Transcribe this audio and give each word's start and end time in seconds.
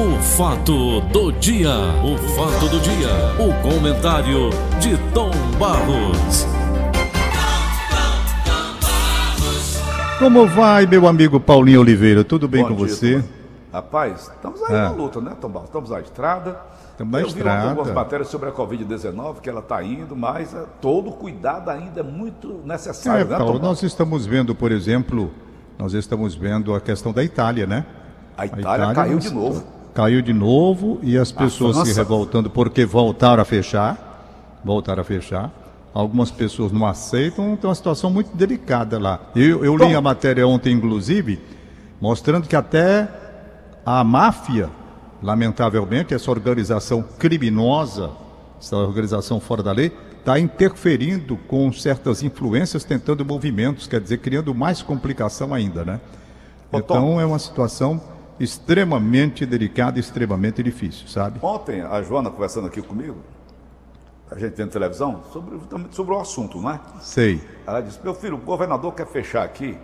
O 0.00 0.16
fato 0.22 1.00
do 1.12 1.30
dia, 1.32 1.68
o 2.02 2.16
fato 2.34 2.68
do 2.70 2.80
dia, 2.80 3.10
o 3.38 3.52
comentário 3.62 4.48
de 4.80 4.96
Tom 5.12 5.30
Barros. 5.58 6.46
Como 10.18 10.46
vai, 10.46 10.86
meu 10.86 11.06
amigo 11.06 11.38
Paulinho 11.38 11.80
Oliveira? 11.80 12.24
Tudo 12.24 12.48
bem 12.48 12.62
Bom 12.62 12.70
com 12.70 12.76
dia, 12.86 12.94
você? 12.94 13.20
Tom. 13.20 13.28
Rapaz, 13.72 14.30
estamos 14.34 14.62
aí 14.62 14.74
Ah. 14.76 14.82
na 14.84 14.90
luta, 14.90 15.20
né, 15.20 15.32
Tom 15.38 15.48
Barros? 15.50 15.68
Estamos 15.68 15.90
na 15.90 16.00
estrada. 16.00 16.60
Estamos 16.92 17.12
na 17.12 17.18
Eu 17.20 17.24
vi 17.26 17.30
ontem 17.30 17.38
estrada. 17.38 17.68
algumas 17.70 17.92
matérias 17.92 18.28
sobre 18.28 18.48
a 18.48 18.52
Covid-19, 18.52 19.40
que 19.42 19.50
ela 19.50 19.60
está 19.60 19.82
indo, 19.82 20.16
mas 20.16 20.54
é, 20.54 20.64
todo 20.80 21.10
cuidado 21.10 21.68
ainda 21.70 22.00
é 22.00 22.02
muito 22.02 22.60
necessário, 22.64 23.22
É, 23.22 23.24
né, 23.24 23.36
Paulo, 23.36 23.58
nós 23.58 23.82
estamos 23.82 24.24
vendo, 24.24 24.54
por 24.54 24.72
exemplo, 24.72 25.30
nós 25.78 25.92
estamos 25.92 26.34
vendo 26.34 26.74
a 26.74 26.80
questão 26.80 27.12
da 27.12 27.22
Itália, 27.22 27.66
né? 27.66 27.84
A 28.36 28.46
Itália 28.46 28.94
caiu 28.94 29.18
de 29.18 29.28
novo. 29.30 29.62
Caiu 29.94 30.22
de 30.22 30.32
novo 30.32 30.98
e 31.02 31.18
as 31.18 31.32
pessoas 31.32 31.88
se 31.88 31.94
revoltando 31.94 32.48
porque 32.48 32.84
voltaram 32.84 33.42
a 33.42 33.44
fechar. 33.44 34.60
Voltaram 34.64 35.00
a 35.00 35.04
fechar. 35.04 35.50
Algumas 35.92 36.30
pessoas 36.30 36.70
não 36.70 36.86
aceitam, 36.86 37.52
então 37.52 37.68
é 37.68 37.70
uma 37.70 37.74
situação 37.74 38.10
muito 38.10 38.36
delicada 38.36 38.98
lá. 38.98 39.20
Eu, 39.34 39.64
eu 39.64 39.76
li 39.76 39.94
a 39.94 40.00
matéria 40.00 40.46
ontem, 40.46 40.72
inclusive, 40.72 41.40
mostrando 42.00 42.46
que 42.46 42.54
até 42.54 43.08
a 43.84 44.04
máfia, 44.04 44.70
lamentavelmente, 45.20 46.14
essa 46.14 46.30
organização 46.30 47.02
criminosa, 47.18 48.10
essa 48.60 48.76
organização 48.76 49.40
fora 49.40 49.64
da 49.64 49.72
lei, 49.72 49.90
está 50.20 50.38
interferindo 50.38 51.36
com 51.48 51.72
certas 51.72 52.22
influências, 52.22 52.84
tentando 52.84 53.24
movimentos, 53.24 53.88
quer 53.88 54.00
dizer, 54.00 54.18
criando 54.18 54.54
mais 54.54 54.82
complicação 54.82 55.52
ainda, 55.52 55.84
né? 55.84 56.00
Ô. 56.70 56.78
Então 56.78 57.20
é 57.20 57.26
uma 57.26 57.38
situação 57.38 58.00
extremamente 58.40 59.44
delicada 59.44 59.98
e 59.98 60.00
extremamente 60.00 60.62
difícil, 60.62 61.06
sabe? 61.06 61.38
Ontem, 61.42 61.82
a 61.82 62.02
Joana 62.02 62.30
conversando 62.30 62.66
aqui 62.66 62.80
comigo, 62.80 63.18
a 64.30 64.38
gente 64.38 64.52
tem 64.54 64.66
televisão, 64.66 65.22
sobre, 65.32 65.60
sobre 65.90 66.14
o 66.14 66.18
assunto, 66.20 66.58
né? 66.60 66.80
Sei. 67.00 67.40
Ela 67.66 67.80
disse, 67.82 67.98
meu 68.02 68.14
filho, 68.14 68.36
o 68.36 68.38
governador 68.38 68.94
quer 68.94 69.06
fechar 69.06 69.44
aqui, 69.44 69.76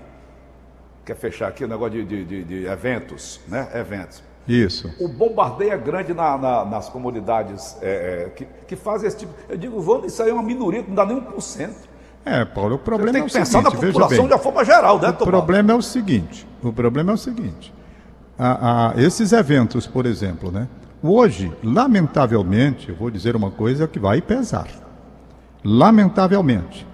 quer 1.04 1.16
fechar 1.16 1.48
aqui 1.48 1.64
o 1.64 1.68
negócio 1.68 2.02
de, 2.04 2.04
de- 2.04 2.24
de- 2.24 2.44
de 2.44 2.64
eventos, 2.66 3.40
né? 3.46 3.68
Eventos. 3.74 4.22
Isso. 4.48 4.88
O 5.00 5.08
bombardeio 5.08 5.72
é 5.72 5.76
grande 5.78 6.14
na- 6.14 6.38
na- 6.38 6.64
nas 6.64 6.88
comunidades 6.88 7.76
é, 7.82 8.26
é, 8.26 8.30
que, 8.30 8.46
que 8.68 8.76
fazem 8.76 9.08
esse 9.08 9.16
tipo. 9.18 9.32
Eu 9.48 9.56
digo, 9.56 9.80
vamos, 9.80 10.12
isso 10.12 10.22
aí 10.22 10.30
é 10.30 10.32
uma 10.32 10.42
minoria, 10.42 10.82
que 10.82 10.88
não 10.88 10.94
dá 10.94 11.04
nem 11.04 11.20
1%. 11.20 11.70
É, 12.24 12.44
Paulo, 12.44 12.76
o 12.76 12.78
problema 12.78 13.12
tem 13.12 13.20
é 13.22 13.24
o 13.24 13.26
que 13.26 13.32
pensar 13.32 13.58
seguinte, 13.62 13.74
na 13.74 13.80
população 13.88 14.18
bem. 14.18 14.26
de 14.28 14.32
uma 14.32 14.38
forma 14.38 14.64
geral, 14.64 15.00
né, 15.00 15.08
O 15.08 15.12
Tomás? 15.12 15.30
problema 15.30 15.72
é 15.72 15.74
o 15.74 15.82
seguinte, 15.82 16.46
o 16.62 16.72
problema 16.72 17.10
é 17.12 17.14
o 17.14 17.18
seguinte, 17.18 17.72
a- 18.38 18.92
a- 18.94 19.00
esses 19.00 19.32
eventos, 19.32 19.86
por 19.86 20.06
exemplo, 20.06 20.50
né? 20.50 20.68
Hoje, 21.02 21.52
lamentavelmente, 21.62 22.88
eu 22.88 22.94
vou 22.96 23.10
dizer 23.10 23.36
uma 23.36 23.50
coisa 23.50 23.86
que 23.86 23.98
vai 23.98 24.20
pesar. 24.20 24.66
Lamentavelmente, 25.64 26.86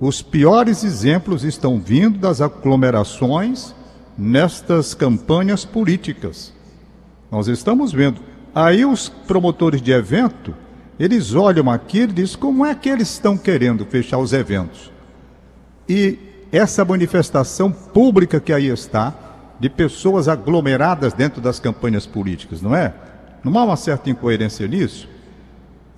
os 0.00 0.22
piores 0.22 0.84
exemplos 0.84 1.44
estão 1.44 1.78
vindo 1.78 2.18
das 2.18 2.40
aglomerações 2.40 3.74
nestas 4.16 4.94
campanhas 4.94 5.64
políticas. 5.64 6.52
Nós 7.30 7.48
estamos 7.48 7.92
vendo. 7.92 8.20
Aí 8.54 8.84
os 8.84 9.08
promotores 9.08 9.80
de 9.80 9.92
evento, 9.92 10.54
eles 10.98 11.34
olham 11.34 11.70
aquilo 11.70 12.10
e 12.12 12.14
dizem 12.16 12.38
como 12.38 12.64
é 12.66 12.74
que 12.74 12.88
eles 12.88 13.10
estão 13.10 13.36
querendo 13.36 13.84
fechar 13.86 14.18
os 14.18 14.32
eventos. 14.32 14.90
E 15.88 16.18
essa 16.52 16.84
manifestação 16.84 17.70
pública 17.70 18.40
que 18.40 18.52
aí 18.52 18.66
está, 18.66 19.14
de 19.60 19.68
pessoas 19.68 20.26
aglomeradas 20.26 21.12
dentro 21.12 21.40
das 21.40 21.60
campanhas 21.60 22.06
políticas, 22.06 22.62
não 22.62 22.74
é? 22.74 22.92
Não 23.44 23.56
há 23.58 23.64
uma 23.64 23.76
certa 23.76 24.08
incoerência 24.10 24.66
nisso? 24.66 25.08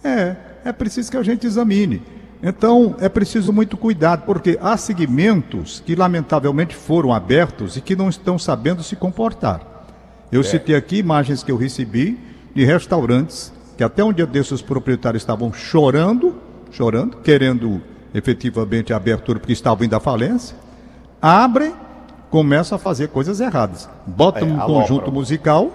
É, 0.03 0.37
é 0.65 0.73
preciso 0.73 1.11
que 1.11 1.17
a 1.17 1.23
gente 1.23 1.47
examine. 1.47 2.03
Então, 2.43 2.97
é 2.99 3.09
preciso 3.09 3.53
muito 3.53 3.77
cuidado, 3.77 4.25
porque 4.27 4.59
há 4.61 4.77
segmentos 4.77 5.81
que 5.87 5.95
lamentavelmente 5.95 6.75
foram 6.75 7.15
abertos 7.15 7.77
e 7.77 7.81
que 7.81 7.95
não 7.95 8.09
estão 8.09 8.37
sabendo 8.37 8.83
se 8.83 8.97
comportar. 8.97 9.87
Eu 10.31 10.43
citei 10.43 10.75
aqui 10.75 10.97
imagens 10.97 11.45
que 11.45 11.53
eu 11.53 11.57
recebi 11.57 12.19
de 12.53 12.65
restaurantes 12.65 13.53
que 13.77 13.85
até 13.85 14.03
um 14.03 14.13
dia 14.13 14.27
desses 14.27 14.53
os 14.53 14.63
proprietários 14.63 15.23
estavam 15.23 15.53
chorando, 15.53 16.37
chorando, 16.71 17.19
querendo 17.19 17.81
efetivamente 18.15 18.93
a 18.93 18.97
abertura 18.97 19.39
porque 19.39 19.53
estavam 19.53 19.85
indo 19.85 19.97
à 19.97 20.01
falência. 20.01 20.57
Abrem, 21.21 21.73
começam 22.33 22.77
a 22.77 22.79
fazer 22.79 23.09
coisas 23.09 23.41
erradas. 23.41 23.87
Botam 24.07 24.49
É, 24.49 24.53
um 24.53 24.59
conjunto 24.61 25.13
musical, 25.13 25.71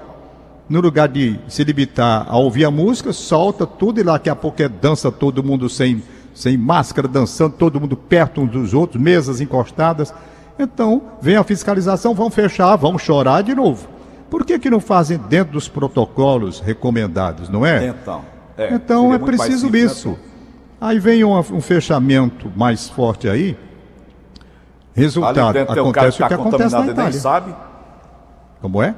no 0.67 0.81
lugar 0.81 1.07
de 1.07 1.39
se 1.47 1.63
limitar 1.63 2.25
a 2.27 2.35
ouvir 2.35 2.65
a 2.65 2.71
música, 2.71 3.13
solta 3.13 3.67
tudo 3.67 3.99
e 3.99 4.03
lá 4.03 4.13
daqui 4.13 4.27
a 4.27 4.35
pouco 4.35 4.59
é 4.63 4.67
dança 4.67 5.11
todo 5.11 5.43
mundo 5.43 5.69
sem, 5.69 6.01
sem 6.33 6.57
máscara, 6.57 7.07
dançando, 7.07 7.53
todo 7.53 7.79
mundo 7.79 7.95
perto 7.95 8.41
uns 8.41 8.49
dos 8.49 8.73
outros, 8.73 9.01
mesas 9.01 9.39
encostadas. 9.39 10.11
Então, 10.57 11.03
vem 11.21 11.35
a 11.35 11.43
fiscalização, 11.43 12.15
vão 12.15 12.31
fechar, 12.31 12.75
vão 12.75 12.97
chorar 12.97 13.43
de 13.43 13.53
novo. 13.53 13.87
Por 14.27 14.43
que, 14.43 14.57
que 14.57 14.69
não 14.71 14.79
fazem 14.79 15.19
dentro 15.29 15.53
dos 15.53 15.69
protocolos 15.69 16.59
recomendados, 16.59 17.49
não 17.49 17.63
é? 17.63 17.85
Então, 17.85 18.25
é, 18.57 18.73
Então 18.73 19.13
é 19.13 19.19
preciso 19.19 19.69
né, 19.69 19.77
isso. 19.77 20.17
Aí 20.81 20.97
vem 20.97 21.23
um, 21.23 21.37
um 21.37 21.61
fechamento 21.61 22.51
mais 22.55 22.89
forte 22.89 23.29
aí. 23.29 23.55
Ali 24.97 25.05
Resultado, 25.05 25.53
dentro 25.53 25.73
tem 25.75 25.83
um 25.83 25.91
cara 25.91 26.07
acontece 26.07 26.17
que 26.17 26.23
o 26.23 26.27
que 26.27 26.33
está 26.33 26.35
acontece 26.35 26.73
na 26.73 26.79
contaminado 26.79 26.99
e 26.99 27.11
nem 27.11 27.21
sabe. 27.21 27.55
Como 28.59 28.81
é? 28.81 28.95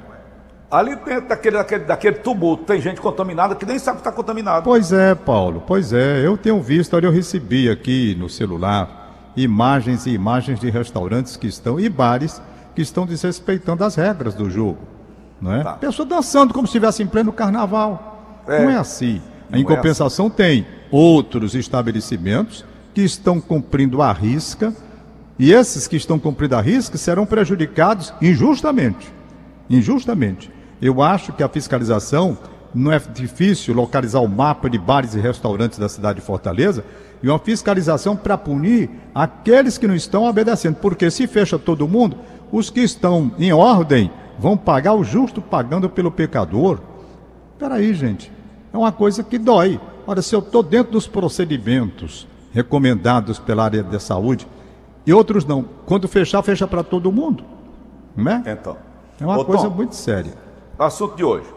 Ali 0.71 0.95
dentro 0.95 1.27
daquele, 1.27 1.57
daquele, 1.57 1.83
daquele 1.83 2.15
tumulto 2.19 2.63
tem 2.63 2.79
gente 2.79 3.01
contaminada 3.01 3.53
que 3.55 3.65
nem 3.65 3.77
sabe 3.77 3.97
que 3.97 4.01
está 4.01 4.11
contaminado. 4.11 4.63
Pois 4.63 4.93
é, 4.93 5.13
Paulo, 5.13 5.61
pois 5.67 5.91
é. 5.91 6.25
Eu 6.25 6.37
tenho 6.37 6.61
visto, 6.61 6.95
olha, 6.95 7.07
eu 7.07 7.11
recebi 7.11 7.69
aqui 7.69 8.15
no 8.17 8.29
celular 8.29 9.31
imagens 9.35 10.05
e 10.05 10.11
imagens 10.11 10.59
de 10.59 10.69
restaurantes 10.69 11.35
que 11.35 11.47
estão 11.47 11.79
e 11.79 11.89
bares 11.89 12.41
que 12.73 12.81
estão 12.81 13.05
desrespeitando 13.05 13.83
as 13.83 13.95
regras 13.95 14.33
do 14.33 14.49
jogo. 14.49 14.77
Não 15.41 15.53
é? 15.53 15.63
Tá. 15.63 15.73
Pessoa 15.73 16.07
dançando 16.07 16.53
como 16.53 16.65
se 16.65 16.71
estivesse 16.71 17.03
em 17.03 17.07
pleno 17.07 17.33
carnaval. 17.33 18.41
É. 18.47 18.63
Não 18.63 18.69
é 18.69 18.77
assim. 18.77 19.21
Não 19.49 19.59
em 19.59 19.63
é 19.63 19.65
compensação, 19.65 20.29
tem 20.29 20.65
outros 20.91 21.55
estabelecimentos 21.55 22.63
que 22.93 23.01
estão 23.01 23.41
cumprindo 23.41 24.01
a 24.01 24.13
risca 24.13 24.73
e 25.39 25.53
esses 25.53 25.87
que 25.87 25.95
estão 25.95 26.19
cumprindo 26.19 26.57
a 26.57 26.61
risca 26.61 26.97
serão 26.97 27.25
prejudicados 27.25 28.13
injustamente. 28.21 29.11
Injustamente. 29.69 30.51
Eu 30.81 31.01
acho 31.01 31.31
que 31.31 31.41
a 31.41 31.47
fiscalização 31.47 32.37
não 32.75 32.91
é 32.91 32.99
difícil 32.99 33.73
localizar 33.73 34.19
o 34.19 34.27
mapa 34.27 34.69
de 34.69 34.77
bares 34.77 35.15
e 35.15 35.19
restaurantes 35.19 35.79
da 35.79 35.87
cidade 35.87 36.19
de 36.19 36.25
Fortaleza 36.25 36.83
e 37.23 37.29
uma 37.29 37.39
fiscalização 37.39 38.17
para 38.17 38.37
punir 38.37 38.89
aqueles 39.15 39.77
que 39.77 39.87
não 39.87 39.95
estão 39.95 40.25
obedecendo. 40.25 40.75
Porque 40.75 41.09
se 41.09 41.25
fecha 41.25 41.57
todo 41.57 41.87
mundo, 41.87 42.17
os 42.51 42.69
que 42.69 42.81
estão 42.81 43.31
em 43.39 43.53
ordem 43.53 44.11
vão 44.37 44.57
pagar 44.57 44.93
o 44.93 45.05
justo 45.05 45.41
pagando 45.41 45.89
pelo 45.89 46.11
pecador. 46.11 46.81
Peraí, 47.57 47.93
gente. 47.93 48.29
É 48.73 48.77
uma 48.77 48.91
coisa 48.91 49.23
que 49.23 49.37
dói. 49.37 49.79
Ora, 50.05 50.21
se 50.21 50.35
eu 50.35 50.39
estou 50.39 50.61
dentro 50.61 50.91
dos 50.91 51.07
procedimentos 51.07 52.27
recomendados 52.51 53.39
pela 53.39 53.63
área 53.63 53.83
da 53.83 53.99
saúde 53.99 54.45
e 55.05 55.13
outros 55.13 55.45
não, 55.45 55.65
quando 55.85 56.07
fechar, 56.07 56.41
fecha 56.43 56.67
para 56.67 56.83
todo 56.83 57.11
mundo. 57.11 57.43
Não 58.15 58.31
é? 58.31 58.43
Então. 58.47 58.77
É 59.19 59.25
uma 59.25 59.37
Ô, 59.37 59.45
coisa 59.45 59.69
Tom, 59.69 59.75
muito 59.75 59.95
séria. 59.95 60.33
Assunto 60.77 61.15
de 61.15 61.23
hoje. 61.23 61.47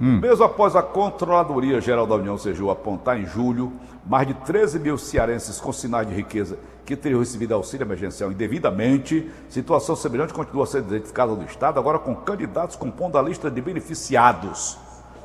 Hum. 0.00 0.18
Mesmo 0.18 0.44
após 0.44 0.74
a 0.74 0.82
Controladoria 0.82 1.80
Geral 1.80 2.06
da 2.06 2.14
União 2.14 2.36
Sejou 2.38 2.70
apontar 2.70 3.20
em 3.20 3.26
julho 3.26 3.72
mais 4.04 4.26
de 4.26 4.34
13 4.34 4.78
mil 4.78 4.98
cearenses 4.98 5.60
com 5.60 5.72
sinais 5.72 6.08
de 6.08 6.14
riqueza 6.14 6.58
que 6.84 6.96
teriam 6.96 7.20
recebido 7.20 7.54
auxílio 7.54 7.84
emergencial 7.84 8.32
indevidamente, 8.32 9.30
situação 9.48 9.94
semelhante 9.94 10.32
continua 10.32 10.66
ser 10.66 10.78
identificada 10.78 11.32
no 11.32 11.44
Estado, 11.44 11.78
agora 11.78 11.98
com 11.98 12.14
candidatos 12.16 12.74
compondo 12.74 13.16
a 13.16 13.22
lista 13.22 13.48
de 13.50 13.60
beneficiados. 13.60 14.76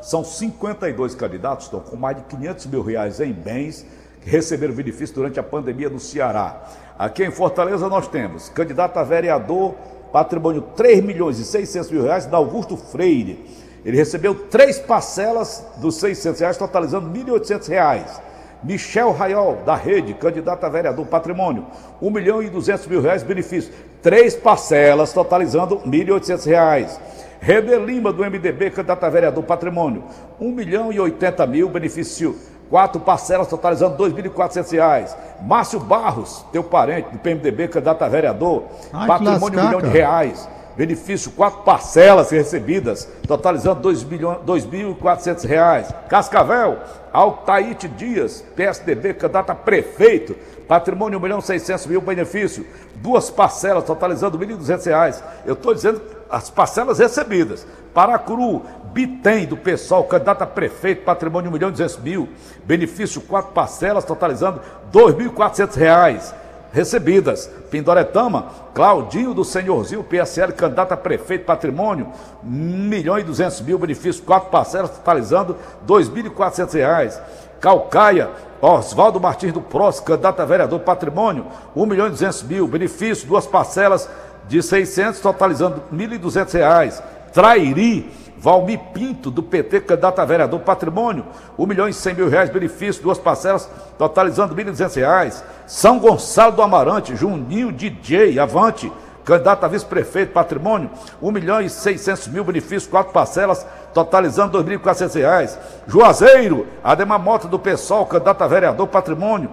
São 0.01 0.23
52 0.23 1.15
candidatos, 1.15 1.65
estão 1.65 1.79
com 1.79 1.95
mais 1.95 2.17
de 2.17 2.23
500 2.23 2.65
mil 2.67 2.83
reais 2.83 3.19
em 3.19 3.33
bens 3.33 3.85
receberam 4.27 4.73
benefício 4.73 5.15
durante 5.15 5.39
a 5.39 5.43
pandemia 5.43 5.89
no 5.89 5.99
Ceará. 5.99 6.61
Aqui 6.99 7.23
em 7.23 7.31
Fortaleza 7.31 7.87
nós 7.87 8.07
temos 8.07 8.49
candidato 8.49 8.97
a 8.97 9.03
vereador, 9.03 9.73
patrimônio 10.11 10.61
3 10.75 11.01
milhões 11.01 11.39
e 11.39 11.45
600 11.45 11.91
mil 11.91 12.03
reais, 12.03 12.25
da 12.25 12.37
Augusto 12.37 12.75
Freire. 12.75 13.45
Ele 13.85 13.95
recebeu 13.95 14.35
três 14.35 14.79
parcelas 14.79 15.65
dos 15.77 15.95
600 15.95 16.41
reais, 16.41 16.57
totalizando 16.57 17.09
1.800 17.09 17.69
reais. 17.69 18.21
Michel 18.63 19.11
Raiol, 19.11 19.57
da 19.65 19.75
Rede, 19.75 20.13
candidato 20.15 20.63
a 20.65 20.69
vereador 20.69 21.05
patrimônio, 21.05 21.65
1 22.01 22.09
milhão 22.09 22.43
e 22.43 22.49
200 22.49 22.87
mil 22.87 23.01
reais 23.01 23.23
benefício. 23.23 23.71
Três 24.01 24.35
parcelas, 24.35 25.13
totalizando 25.13 25.77
1.800 25.87 26.45
reais. 26.45 26.99
Reder 27.39 27.79
Lima, 27.79 28.11
do 28.11 28.23
MDB, 28.23 28.71
candidato 28.71 29.03
a 29.03 29.09
vereador 29.09 29.43
patrimônio, 29.43 30.03
1 30.41 30.51
milhão 30.51 30.91
e 30.91 30.99
80 30.99 31.45
mil 31.47 31.69
benefício. 31.69 32.35
Quatro 32.69 32.99
parcelas, 32.99 33.47
totalizando 33.47 33.97
2.400 33.97 34.71
reais. 34.71 35.17
Márcio 35.41 35.79
Barros, 35.79 36.45
teu 36.51 36.63
parente, 36.63 37.09
do 37.11 37.19
PMDB, 37.19 37.67
candidato 37.67 38.01
a 38.03 38.09
vereador, 38.09 38.63
Ai, 38.91 39.07
patrimônio 39.07 39.59
1 39.59 39.61
lascar, 39.61 39.65
milhão 39.65 39.81
de 39.81 39.89
reais. 39.89 40.49
Benefício, 40.75 41.31
quatro 41.31 41.61
parcelas 41.63 42.29
recebidas, 42.29 43.07
totalizando 43.27 43.89
R$ 43.89 43.95
2.400. 43.95 45.91
Cascavel, 46.07 46.77
Altaíte 47.11 47.87
Dias, 47.87 48.43
PSDB, 48.55 49.15
candidato 49.15 49.49
a 49.49 49.55
prefeito, 49.55 50.35
patrimônio 50.67 51.17
1 51.17 51.21
milhão 51.21 51.41
600 51.41 51.87
mil, 51.87 51.99
benefício, 51.99 52.63
duas 52.97 53.31
parcelas, 53.31 53.85
totalizando 53.85 54.37
R$ 54.37 54.45
1.200. 54.45 55.23
Eu 55.47 55.53
estou 55.53 55.73
dizendo 55.73 55.99
as 56.29 56.51
parcelas 56.51 56.99
recebidas. 56.99 57.65
Paracuru, 57.91 58.61
Bitem, 58.97 59.45
do 59.45 59.55
pessoal, 59.55 60.03
candidato 60.05 60.41
a 60.41 60.47
prefeito, 60.47 61.03
patrimônio 61.03 61.51
1 61.51 61.53
milhão 61.53 61.69
200 61.69 61.99
mil, 61.99 62.27
benefício, 62.63 63.21
quatro 63.21 63.51
parcelas, 63.51 64.03
totalizando 64.03 64.59
R$ 64.91 64.99
2.400 64.99 66.33
recebidas. 66.73 67.47
Pindoretama, 67.69 68.47
Claudinho 68.73 69.35
do 69.35 69.45
Senhorzinho, 69.45 70.03
PSL, 70.03 70.51
candidato 70.53 70.93
a 70.93 70.97
prefeito, 70.97 71.45
patrimônio, 71.45 72.07
1 72.43 72.49
milhão 72.49 73.19
e 73.19 73.23
200 73.23 73.61
mil, 73.61 73.77
benefício, 73.77 74.23
quatro 74.23 74.49
parcelas, 74.49 74.89
totalizando 74.89 75.53
R$ 75.53 75.59
2.400. 75.87 77.21
Calcaia, 77.61 78.31
Oswaldo 78.59 79.19
Martins 79.19 79.53
do 79.53 79.61
Prós, 79.61 79.99
candidato 79.99 80.39
a 80.39 80.45
vereador, 80.45 80.79
patrimônio, 80.79 81.45
1 81.75 81.85
milhão 81.85 82.07
e 82.07 82.09
200 82.09 82.41
mil, 82.41 82.67
benefício, 82.67 83.27
duas 83.27 83.45
parcelas 83.45 84.09
de 84.47 84.59
600, 84.63 85.19
totalizando 85.19 85.83
R$ 85.91 85.95
1.200. 85.95 87.03
Trairi, 87.31 88.26
Valmir 88.39 88.79
Pinto, 88.93 89.31
do 89.31 89.41
PT, 89.41 89.81
candidato 89.81 90.19
a 90.19 90.25
vereador, 90.25 90.59
patrimônio, 90.59 91.25
1 91.57 91.65
milhão 91.65 91.87
e 91.87 91.93
100 91.93 92.13
mil 92.13 92.29
reais, 92.29 92.49
benefício, 92.49 93.01
duas 93.01 93.17
parcelas, 93.17 93.69
totalizando 93.97 94.53
R$ 94.53 94.63
1.200. 94.63 95.43
São 95.65 95.99
Gonçalo 95.99 96.55
do 96.55 96.61
Amarante, 96.61 97.15
Juninho 97.15 97.71
DJ, 97.71 98.39
Avante, 98.39 98.91
candidato 99.25 99.63
a 99.65 99.67
vice-prefeito, 99.67 100.31
patrimônio, 100.31 100.89
1 101.21 101.31
milhão 101.31 101.61
e 101.61 101.69
600 101.69 102.27
mil, 102.27 102.43
benefício, 102.43 102.89
quatro 102.89 103.11
parcelas, 103.11 103.65
totalizando 103.93 104.61
R$ 104.61 104.77
2.400. 104.77 105.57
Juazeiro, 105.87 106.67
Ademar 106.83 107.19
Mota 107.19 107.47
do 107.47 107.57
PSOL, 107.57 108.05
candidato 108.05 108.41
a 108.43 108.47
vereador, 108.47 108.87
patrimônio, 108.87 109.49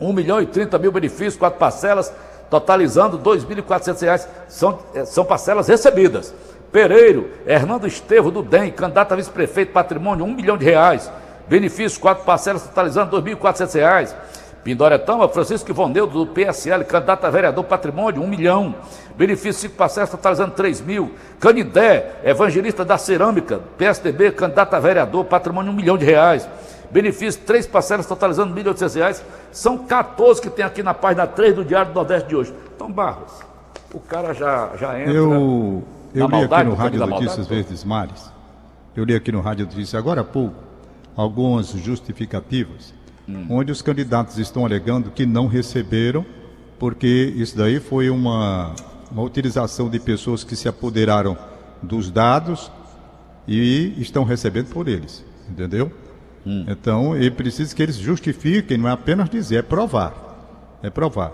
1 0.00 0.12
milhão 0.12 0.40
e 0.40 0.46
30 0.46 0.78
mil, 0.78 0.92
benefício, 0.92 1.38
quatro 1.38 1.58
parcelas, 1.58 2.12
totalizando 2.48 3.16
R$ 3.16 3.22
2.400. 3.24 4.26
São, 4.48 4.78
eh, 4.94 5.04
são 5.04 5.24
parcelas 5.24 5.66
recebidas. 5.66 6.32
Pereiro, 6.72 7.30
Hernando 7.46 7.86
Estevo 7.86 8.30
do 8.30 8.42
DEM, 8.42 8.70
candidato 8.70 9.12
a 9.12 9.16
vice-prefeito, 9.16 9.72
patrimônio, 9.72 10.24
um 10.24 10.34
milhão 10.34 10.56
de 10.58 10.64
reais. 10.64 11.10
Benefício, 11.48 11.98
quatro 11.98 12.24
parcelas, 12.24 12.62
totalizando 12.62 13.18
R$ 13.18 13.34
2.400. 13.34 14.14
Pindoretama, 14.62 15.28
Francisco 15.28 15.70
Ivoneudo, 15.70 16.26
do 16.26 16.32
PSL, 16.32 16.84
candidato 16.84 17.24
a 17.24 17.30
vereador, 17.30 17.64
patrimônio, 17.64 18.22
um 18.22 18.26
milhão. 18.26 18.74
Benefício, 19.16 19.62
cinco 19.62 19.76
parcelas, 19.76 20.10
totalizando 20.10 20.52
3 20.52 20.82
mil. 20.82 21.14
Canidé, 21.40 22.16
evangelista 22.22 22.84
da 22.84 22.98
cerâmica, 22.98 23.60
PSDB, 23.78 24.32
candidato 24.32 24.74
a 24.74 24.80
vereador, 24.80 25.24
patrimônio, 25.24 25.72
um 25.72 25.74
milhão 25.74 25.96
de 25.96 26.04
reais. 26.04 26.46
Benefício, 26.90 27.40
três 27.46 27.66
parcelas, 27.66 28.04
totalizando 28.04 28.54
R$ 28.54 28.62
1.800. 28.62 29.22
São 29.52 29.78
14 29.78 30.42
que 30.42 30.50
tem 30.50 30.64
aqui 30.64 30.82
na 30.82 30.92
página 30.92 31.26
3 31.26 31.54
do 31.54 31.64
Diário 31.64 31.92
do 31.92 31.94
Nordeste 31.94 32.28
de 32.28 32.36
hoje. 32.36 32.54
Então, 32.76 32.92
Barros, 32.92 33.32
o 33.94 34.00
cara 34.00 34.34
já, 34.34 34.70
já 34.76 35.00
entra... 35.00 35.14
Eu... 35.14 35.97
Eu 36.14 36.26
li 36.26 36.44
aqui 36.44 36.64
no 36.64 36.74
Rádio 36.74 37.06
Notícias 37.06 37.46
Verdes 37.46 37.84
Mares, 37.84 38.30
eu 38.96 39.04
li 39.04 39.14
aqui 39.14 39.30
no 39.30 39.40
Rádio 39.40 39.66
Notícias 39.66 39.94
agora 39.94 40.22
há 40.22 40.24
pouco, 40.24 40.56
algumas 41.14 41.68
justificativas, 41.70 42.94
hum. 43.28 43.46
onde 43.50 43.70
os 43.70 43.82
candidatos 43.82 44.38
estão 44.38 44.64
alegando 44.64 45.10
que 45.10 45.26
não 45.26 45.46
receberam, 45.46 46.24
porque 46.78 47.34
isso 47.36 47.56
daí 47.56 47.78
foi 47.78 48.08
uma, 48.08 48.74
uma 49.10 49.22
utilização 49.22 49.90
de 49.90 50.00
pessoas 50.00 50.44
que 50.44 50.56
se 50.56 50.68
apoderaram 50.68 51.36
dos 51.82 52.10
dados 52.10 52.70
e 53.46 53.94
estão 53.98 54.24
recebendo 54.24 54.68
por 54.68 54.88
eles, 54.88 55.24
entendeu? 55.48 55.92
Hum. 56.46 56.64
Então, 56.68 57.14
é 57.14 57.28
preciso 57.28 57.76
que 57.76 57.82
eles 57.82 57.96
justifiquem, 57.96 58.78
não 58.78 58.88
é 58.88 58.92
apenas 58.92 59.28
dizer, 59.28 59.56
é 59.56 59.62
provar. 59.62 60.78
É 60.82 60.88
provar. 60.88 61.32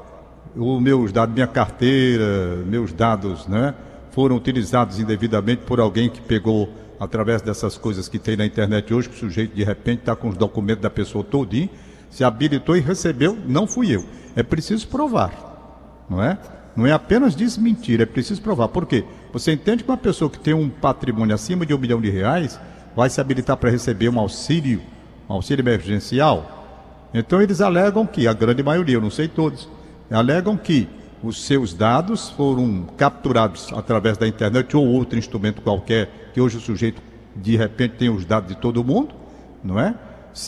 Os 0.57 0.83
meus 0.83 1.13
dados, 1.13 1.35
minha 1.35 1.47
carteira, 1.47 2.57
meus 2.67 2.93
dados, 2.93 3.47
né? 3.47 3.75
Foram 4.15 4.37
utilizados 4.37 5.01
indevidamente 5.01 5.63
por 5.67 5.81
alguém 5.81 6.09
que 6.09 6.21
pegou 6.21 6.69
através 7.01 7.43
dessas 7.43 7.77
coisas 7.77 8.09
que 8.09 8.17
tem 8.17 8.37
na 8.37 8.47
internet 8.47 8.95
hoje, 8.95 9.09
que 9.09 9.17
o 9.17 9.19
sujeito 9.19 9.57
de 9.57 9.65
repente 9.65 10.01
está 10.01 10.15
com 10.15 10.29
os 10.29 10.37
documentos 10.37 10.83
da 10.83 10.89
pessoa 10.89 11.25
todinho, 11.25 11.69
se 12.09 12.23
habilitou 12.23 12.77
e 12.77 12.81
recebeu, 12.81 13.37
não 13.45 13.67
fui 13.67 13.91
eu. 13.91 14.05
É 14.37 14.43
preciso 14.45 14.87
provar, 14.87 16.07
não 16.09 16.23
é? 16.23 16.39
Não 16.77 16.87
é 16.87 16.93
apenas 16.93 17.35
desmentir, 17.35 18.01
é 18.01 18.07
preciso 18.07 18.41
provar. 18.41 18.69
Por 18.69 18.87
quê? 18.87 19.05
Você 19.33 19.53
entende 19.53 19.83
que 19.83 19.91
uma 19.91 19.97
pessoa 19.97 20.31
que 20.31 20.39
tem 20.39 20.55
um 20.55 20.71
patrimônio 20.71 21.35
acima 21.35 21.67
de 21.67 21.75
um 21.75 21.79
milhão 21.79 22.01
de 22.01 22.09
reais 22.09 22.59
vai 22.95 23.11
se 23.11 23.21
habilitar 23.21 23.57
para 23.57 23.69
receber 23.69 24.09
um 24.09 24.21
auxílio, 24.21 24.81
um 25.29 25.35
auxílio 25.35 25.61
emergencial? 25.63 27.09
Então 27.13 27.43
eles 27.43 27.61
alegam 27.61 28.07
que, 28.07 28.29
a 28.29 28.33
grande 28.33 28.63
maioria, 28.63 28.95
eu 28.95 29.01
não 29.01 29.11
sei 29.11 29.27
todos, 29.27 29.69
alegam 30.09 30.57
que 30.57 30.89
os 31.25 31.45
seus 31.45 31.73
dados 31.73 32.29
foram 32.31 32.87
capturados 32.97 33.73
através 33.73 34.19
da 34.19 34.29
internet 34.29 34.77
ou 34.77 34.87
outro 34.87 35.19
instrumento 35.19 35.63
qualquer, 35.63 36.31
que 36.33 36.41
hoje 36.41 36.59
o 36.59 36.61
sujeito 36.61 37.01
de 37.35 37.57
repente 37.57 37.95
tem 37.97 38.11
os 38.11 38.25
dados 38.25 38.49
de 38.49 38.57
todo 38.57 38.85
mundo, 38.85 39.15
não 39.63 39.81
é? 39.81 39.95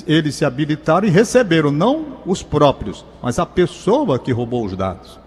Eles 0.06 0.34
se 0.34 0.44
habilitaram 0.44 1.06
e 1.06 1.10
receberam, 1.10 1.70
não 1.70 2.18
os 2.26 2.42
próprios, 2.42 3.04
mas 3.22 3.38
a 3.38 3.46
pessoa 3.46 4.18
que 4.18 4.32
roubou 4.32 4.64
os 4.64 4.76
dados. 4.76 5.18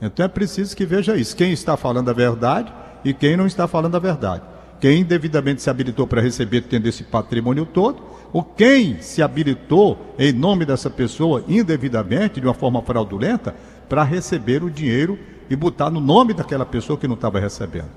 Então 0.00 0.24
é 0.24 0.28
preciso 0.28 0.76
que 0.76 0.86
veja 0.86 1.16
isso: 1.16 1.36
quem 1.36 1.52
está 1.52 1.76
falando 1.76 2.08
a 2.08 2.12
verdade 2.12 2.72
e 3.04 3.12
quem 3.12 3.36
não 3.36 3.46
está 3.46 3.68
falando 3.68 3.96
a 3.96 4.00
verdade. 4.00 4.42
Quem 4.80 5.04
devidamente 5.04 5.62
se 5.62 5.70
habilitou 5.70 6.06
para 6.06 6.20
receber 6.20 6.62
tendo 6.62 6.86
esse 6.86 7.04
patrimônio 7.04 7.64
todo, 7.64 8.02
ou 8.32 8.42
quem 8.42 9.00
se 9.00 9.22
habilitou 9.22 10.14
em 10.18 10.32
nome 10.32 10.66
dessa 10.66 10.90
pessoa 10.90 11.44
indevidamente, 11.48 12.40
de 12.40 12.46
uma 12.46 12.54
forma 12.54 12.82
fraudulenta, 12.82 13.54
para 13.88 14.02
receber 14.02 14.62
o 14.62 14.70
dinheiro 14.70 15.18
e 15.48 15.56
botar 15.56 15.90
no 15.90 16.00
nome 16.00 16.32
daquela 16.32 16.64
pessoa 16.64 16.98
que 16.98 17.06
não 17.06 17.14
estava 17.14 17.38
recebendo. 17.38 17.90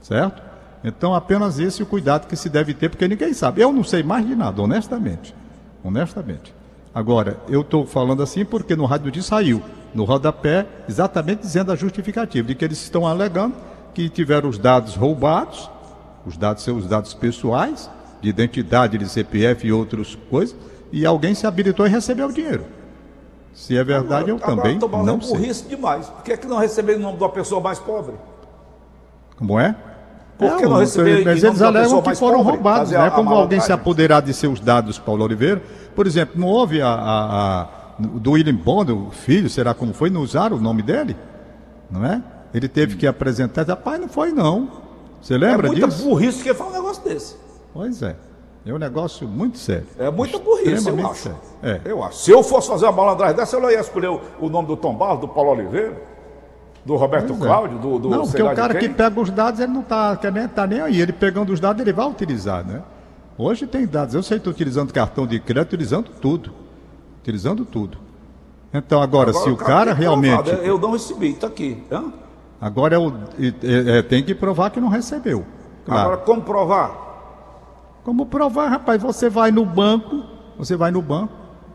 Certo? 0.00 0.42
Então, 0.84 1.14
apenas 1.14 1.58
esse 1.58 1.82
o 1.82 1.86
cuidado 1.86 2.26
que 2.26 2.36
se 2.36 2.48
deve 2.48 2.74
ter, 2.74 2.90
porque 2.90 3.08
ninguém 3.08 3.32
sabe. 3.32 3.62
Eu 3.62 3.72
não 3.72 3.82
sei 3.82 4.02
mais 4.02 4.26
de 4.26 4.36
nada, 4.36 4.60
honestamente. 4.60 5.34
Honestamente. 5.82 6.54
Agora, 6.94 7.38
eu 7.48 7.62
estou 7.62 7.86
falando 7.86 8.22
assim 8.22 8.44
porque 8.44 8.76
no 8.76 8.84
rádio 8.84 9.10
de 9.10 9.22
saiu, 9.22 9.62
no 9.94 10.04
rodapé, 10.04 10.66
exatamente 10.88 11.40
dizendo 11.40 11.72
a 11.72 11.76
justificativa, 11.76 12.46
de 12.46 12.54
que 12.54 12.64
eles 12.64 12.80
estão 12.80 13.06
alegando 13.06 13.54
que 13.94 14.08
tiveram 14.08 14.48
os 14.48 14.58
dados 14.58 14.94
roubados, 14.94 15.70
os 16.26 16.36
dados 16.36 16.62
são 16.62 16.76
os 16.76 16.86
dados 16.86 17.14
pessoais, 17.14 17.90
de 18.20 18.28
identidade, 18.28 18.98
de 18.98 19.08
CPF 19.08 19.66
e 19.66 19.72
outras 19.72 20.16
coisas, 20.30 20.54
e 20.92 21.04
alguém 21.04 21.34
se 21.34 21.46
habilitou 21.46 21.86
e 21.86 21.90
recebeu 21.90 22.28
o 22.28 22.32
dinheiro. 22.32 22.64
Se 23.54 23.76
é 23.76 23.84
verdade, 23.84 24.30
agora, 24.30 24.52
eu 24.52 24.56
também 24.56 24.76
agora, 24.76 25.04
não 25.04 25.20
sei. 25.20 25.30
burrice 25.30 25.64
demais. 25.68 26.08
Por 26.08 26.24
que, 26.24 26.32
é 26.32 26.36
que 26.36 26.46
não 26.46 26.58
receber 26.58 26.96
o 26.96 26.98
nome 26.98 27.16
de 27.16 27.22
uma 27.22 27.30
pessoa 27.30 27.60
mais 27.60 27.78
pobre? 27.78 28.14
Como 29.36 29.58
é? 29.58 29.76
Por 30.36 30.56
que 30.56 30.64
não, 30.64 30.72
não 30.72 30.78
receber 30.80 31.24
Mas 31.24 31.44
eles 31.44 31.62
alegam 31.62 32.02
que 32.02 32.14
foram 32.16 32.38
pobre, 32.38 32.52
roubados, 32.52 32.90
né? 32.90 33.10
Como 33.10 33.32
alguém 33.32 33.60
se 33.60 33.72
apoderar 33.72 34.20
de 34.20 34.34
seus 34.34 34.58
dados, 34.58 34.98
Paulo 34.98 35.24
Oliveira. 35.24 35.62
Por 35.94 36.06
exemplo, 36.06 36.38
não 36.38 36.48
houve 36.48 36.82
a, 36.82 36.88
a, 36.88 37.62
a 37.62 37.68
do 37.98 38.32
William 38.32 38.56
Bond, 38.56 38.90
o 38.90 39.10
filho, 39.12 39.48
será 39.48 39.72
como 39.72 39.94
foi, 39.94 40.10
não 40.10 40.22
usaram 40.22 40.56
o 40.56 40.60
nome 40.60 40.82
dele? 40.82 41.16
Não 41.88 42.04
é? 42.04 42.20
Ele 42.52 42.68
teve 42.68 42.96
que 42.96 43.06
apresentar, 43.06 43.66
rapaz, 43.66 44.00
não 44.00 44.08
foi 44.08 44.32
não. 44.32 44.68
Você 45.22 45.38
lembra 45.38 45.68
disso? 45.68 45.84
É 45.84 45.86
muita 45.86 45.88
disso? 45.88 46.08
burrice 46.08 46.42
que 46.42 46.52
falar 46.52 46.70
um 46.70 46.72
negócio 46.72 47.04
desse. 47.04 47.36
Pois 47.72 48.02
é. 48.02 48.16
É 48.66 48.72
um 48.72 48.78
negócio 48.78 49.28
muito 49.28 49.58
sério. 49.58 49.86
É 49.98 50.10
muita 50.10 50.38
burrice, 50.38 50.88
eu 50.88 51.06
acho. 51.06 51.30
É. 51.62 51.80
Eu 51.84 52.02
acho. 52.02 52.18
Se 52.18 52.30
eu 52.30 52.42
fosse 52.42 52.68
fazer 52.68 52.86
uma 52.86 52.92
malandragem 52.92 53.36
dessa, 53.36 53.56
eu 53.56 53.60
não 53.60 53.70
ia 53.70 53.80
escolher 53.80 54.08
o, 54.08 54.20
o 54.40 54.48
nome 54.48 54.68
do 54.68 54.76
Tom 54.76 54.94
Barros, 54.94 55.20
do 55.20 55.28
Paulo 55.28 55.50
Oliveira, 55.50 56.00
do 56.84 56.96
Roberto 56.96 57.28
pois 57.28 57.42
é. 57.42 57.44
Cláudio, 57.44 57.76
é. 57.76 57.80
do, 57.80 57.98
do. 57.98 58.08
Não, 58.08 58.22
porque 58.22 58.42
o 58.42 58.54
cara 58.54 58.74
que 58.74 58.88
pega 58.88 59.20
os 59.20 59.30
dados, 59.30 59.60
ele 59.60 59.72
não 59.72 59.82
está 59.82 60.18
nem, 60.32 60.48
tá 60.48 60.66
nem 60.66 60.80
aí. 60.80 60.98
Ele 60.98 61.12
pegando 61.12 61.52
os 61.52 61.60
dados, 61.60 61.80
ele 61.82 61.92
vai 61.92 62.08
utilizar, 62.08 62.66
né? 62.66 62.82
Hoje 63.36 63.66
tem 63.66 63.86
dados. 63.86 64.14
Eu 64.14 64.22
sei 64.22 64.38
que 64.38 64.40
estou 64.40 64.52
utilizando 64.52 64.92
cartão 64.92 65.26
de 65.26 65.38
crédito, 65.40 65.74
utilizando 65.74 66.10
tudo. 66.20 66.52
Utilizando 67.20 67.64
tudo. 67.66 67.98
Então, 68.72 69.02
agora, 69.02 69.30
agora 69.30 69.44
se 69.44 69.50
o 69.50 69.56
cara, 69.56 69.68
cara 69.68 69.94
realmente. 69.94 70.42
Provado, 70.42 70.64
eu 70.64 70.78
não 70.78 70.92
recebi, 70.92 71.30
está 71.30 71.48
aqui. 71.48 71.82
Hã? 71.92 72.12
Agora 72.60 72.94
é 72.94 72.98
o, 72.98 73.12
é, 73.38 73.98
é, 73.98 74.02
tem 74.02 74.22
que 74.24 74.34
provar 74.34 74.70
que 74.70 74.80
não 74.80 74.88
recebeu. 74.88 75.44
Claro. 75.84 76.00
Agora, 76.00 76.16
como 76.18 76.42
provar? 76.42 77.04
Como 78.04 78.26
provar, 78.26 78.68
rapaz? 78.68 79.02
Você 79.02 79.30
vai 79.30 79.50
no 79.50 79.64
banco, 79.64 80.22
você 80.58 80.76
vai 80.76 80.90
no 80.90 81.00
banco 81.00 81.32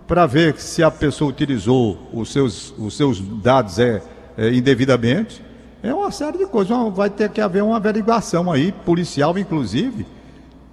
para 0.07 0.25
ver 0.25 0.59
se 0.59 0.83
a 0.83 0.91
pessoa 0.91 1.29
utilizou 1.29 1.97
os 2.13 2.31
seus, 2.31 2.73
os 2.77 2.95
seus 2.95 3.19
dados 3.19 3.79
é, 3.79 4.01
é, 4.37 4.53
indevidamente. 4.53 5.43
É 5.81 5.93
uma 5.93 6.11
série 6.11 6.37
de 6.37 6.45
coisas. 6.45 6.77
Vai 6.93 7.09
ter 7.09 7.29
que 7.29 7.41
haver 7.41 7.63
uma 7.63 7.77
averiguação 7.77 8.51
aí, 8.51 8.71
policial 8.71 9.37
inclusive, 9.37 10.05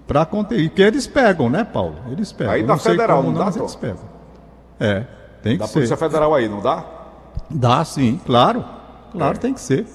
para 0.07 0.27
conter. 0.27 0.69
Que 0.69 0.83
eles 0.83 1.07
pegam, 1.07 1.49
né, 1.49 1.65
Paulo? 1.65 1.97
Eles 2.11 2.33
pegam. 2.33 2.53
Aí 2.53 2.63
da 2.63 2.77
federal, 2.77 3.23
não, 3.23 3.33
não 3.33 3.51
dá, 3.51 3.59
eles 3.59 3.75
pegam. 3.75 4.17
É, 4.79 5.05
tem 5.43 5.53
que 5.55 5.59
da 5.61 5.67
ser. 5.67 5.75
Polícia 5.75 5.97
Federal 5.97 6.35
aí, 6.35 6.49
não 6.49 6.61
dá? 6.61 6.85
Dá 7.51 7.85
sim, 7.85 8.21
claro. 8.27 8.65
Claro, 9.13 9.37
é. 9.37 9.39
tem 9.39 9.55
que 9.55 9.61
ser. 9.61 9.87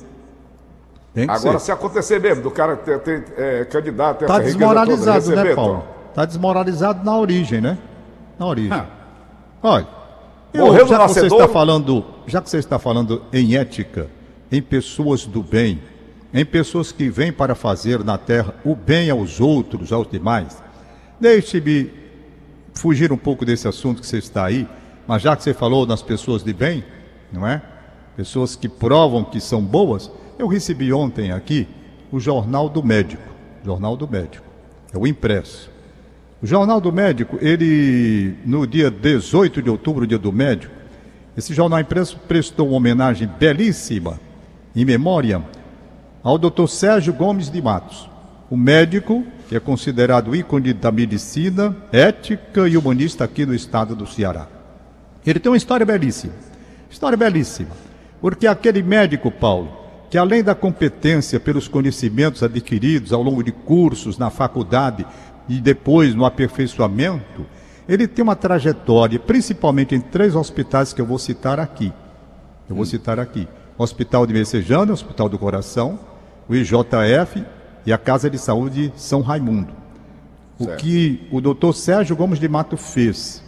Agora, 1.27 1.59
ser. 1.59 1.65
se 1.65 1.71
acontecer 1.71 2.19
mesmo, 2.21 2.43
do 2.43 2.51
cara 2.51 2.77
ter, 2.77 2.99
ter 2.99 3.25
é, 3.37 3.65
candidato 3.65 4.21
Está 4.21 4.39
desmoralizado, 4.39 5.25
toda, 5.25 5.43
né, 5.43 5.55
Paulo? 5.55 5.83
Está 6.09 6.25
desmoralizado 6.25 7.03
na 7.03 7.17
origem, 7.17 7.59
né? 7.59 7.77
Na 8.39 8.45
origem. 8.45 8.71
Ah. 8.71 8.85
Olha, 9.61 9.87
eu, 10.53 10.87
já, 10.87 11.07
que 11.07 11.13
você 11.13 11.27
está 11.27 11.47
falando, 11.47 12.05
já 12.25 12.41
que 12.41 12.49
você 12.49 12.57
está 12.57 12.79
falando 12.79 13.23
em 13.31 13.55
ética, 13.55 14.07
em 14.51 14.61
pessoas 14.61 15.25
do 15.25 15.43
bem, 15.43 15.81
em 16.33 16.45
pessoas 16.45 16.91
que 16.91 17.09
vêm 17.09 17.31
para 17.31 17.55
fazer 17.55 18.03
na 18.03 18.17
terra 18.17 18.55
o 18.63 18.75
bem 18.75 19.09
aos 19.09 19.39
outros, 19.39 19.91
aos 19.91 20.09
demais, 20.09 20.61
deixe-me 21.19 21.91
fugir 22.73 23.11
um 23.11 23.17
pouco 23.17 23.45
desse 23.45 23.67
assunto 23.67 24.01
que 24.01 24.07
você 24.07 24.17
está 24.17 24.45
aí, 24.45 24.67
mas 25.07 25.21
já 25.21 25.35
que 25.35 25.43
você 25.43 25.53
falou 25.53 25.85
nas 25.85 26.01
pessoas 26.01 26.43
de 26.43 26.53
bem, 26.53 26.83
não 27.31 27.45
é? 27.45 27.61
Pessoas 28.15 28.55
que 28.55 28.67
provam 28.67 29.23
que 29.23 29.39
são 29.39 29.61
boas, 29.61 30.09
eu 30.41 30.47
recebi 30.47 30.91
ontem 30.91 31.31
aqui 31.31 31.67
o 32.11 32.19
Jornal 32.19 32.67
do 32.67 32.83
Médico. 32.83 33.23
Jornal 33.63 33.95
do 33.95 34.07
Médico. 34.07 34.45
É 34.93 34.97
o 34.97 35.07
impresso. 35.07 35.69
O 36.41 36.47
Jornal 36.47 36.81
do 36.81 36.91
Médico, 36.91 37.37
ele, 37.39 38.35
no 38.45 38.65
dia 38.65 38.89
18 38.89 39.61
de 39.61 39.69
outubro, 39.69 40.07
dia 40.07 40.17
do 40.17 40.33
médico, 40.33 40.73
esse 41.37 41.53
jornal 41.53 41.79
impresso 41.79 42.17
prestou 42.27 42.69
uma 42.69 42.77
homenagem 42.77 43.29
belíssima, 43.39 44.19
em 44.75 44.83
memória, 44.83 45.41
ao 46.23 46.37
Dr. 46.37 46.67
Sérgio 46.67 47.13
Gomes 47.13 47.49
de 47.49 47.61
Matos, 47.61 48.09
o 48.49 48.57
médico 48.57 49.23
que 49.47 49.55
é 49.55 49.59
considerado 49.59 50.35
ícone 50.35 50.73
da 50.73 50.91
medicina, 50.91 51.75
ética 51.91 52.67
e 52.67 52.75
humanista 52.75 53.23
aqui 53.23 53.45
no 53.45 53.53
estado 53.53 53.95
do 53.95 54.07
Ceará. 54.07 54.47
Ele 55.25 55.39
tem 55.39 55.51
uma 55.51 55.57
história 55.57 55.85
belíssima. 55.85 56.33
História 56.89 57.17
belíssima. 57.17 57.69
Porque 58.19 58.47
aquele 58.47 58.81
médico, 58.81 59.29
Paulo, 59.29 59.80
que 60.11 60.17
além 60.17 60.43
da 60.43 60.53
competência 60.53 61.39
pelos 61.39 61.69
conhecimentos 61.69 62.43
adquiridos 62.43 63.13
ao 63.13 63.23
longo 63.23 63.41
de 63.41 63.53
cursos 63.53 64.17
na 64.17 64.29
faculdade 64.29 65.07
e 65.47 65.61
depois 65.61 66.13
no 66.13 66.25
aperfeiçoamento, 66.25 67.45
ele 67.87 68.05
tem 68.09 68.21
uma 68.21 68.35
trajetória, 68.35 69.17
principalmente 69.17 69.95
em 69.95 70.01
três 70.01 70.35
hospitais 70.35 70.91
que 70.91 70.99
eu 70.99 71.05
vou 71.05 71.17
citar 71.17 71.61
aqui. 71.61 71.93
Eu 72.69 72.75
vou 72.75 72.85
citar 72.85 73.21
aqui: 73.21 73.47
Hospital 73.77 74.27
de 74.27 74.33
Messejana, 74.33 74.91
Hospital 74.91 75.29
do 75.29 75.39
Coração, 75.39 75.97
o 76.49 76.53
IJF 76.53 77.45
e 77.85 77.93
a 77.93 77.97
Casa 77.97 78.29
de 78.29 78.37
Saúde 78.37 78.91
São 78.97 79.21
Raimundo. 79.21 79.73
O 80.59 80.65
certo. 80.65 80.77
que 80.81 81.25
o 81.31 81.39
doutor 81.39 81.73
Sérgio 81.73 82.17
Gomes 82.17 82.37
de 82.37 82.49
Mato 82.49 82.75
fez 82.75 83.41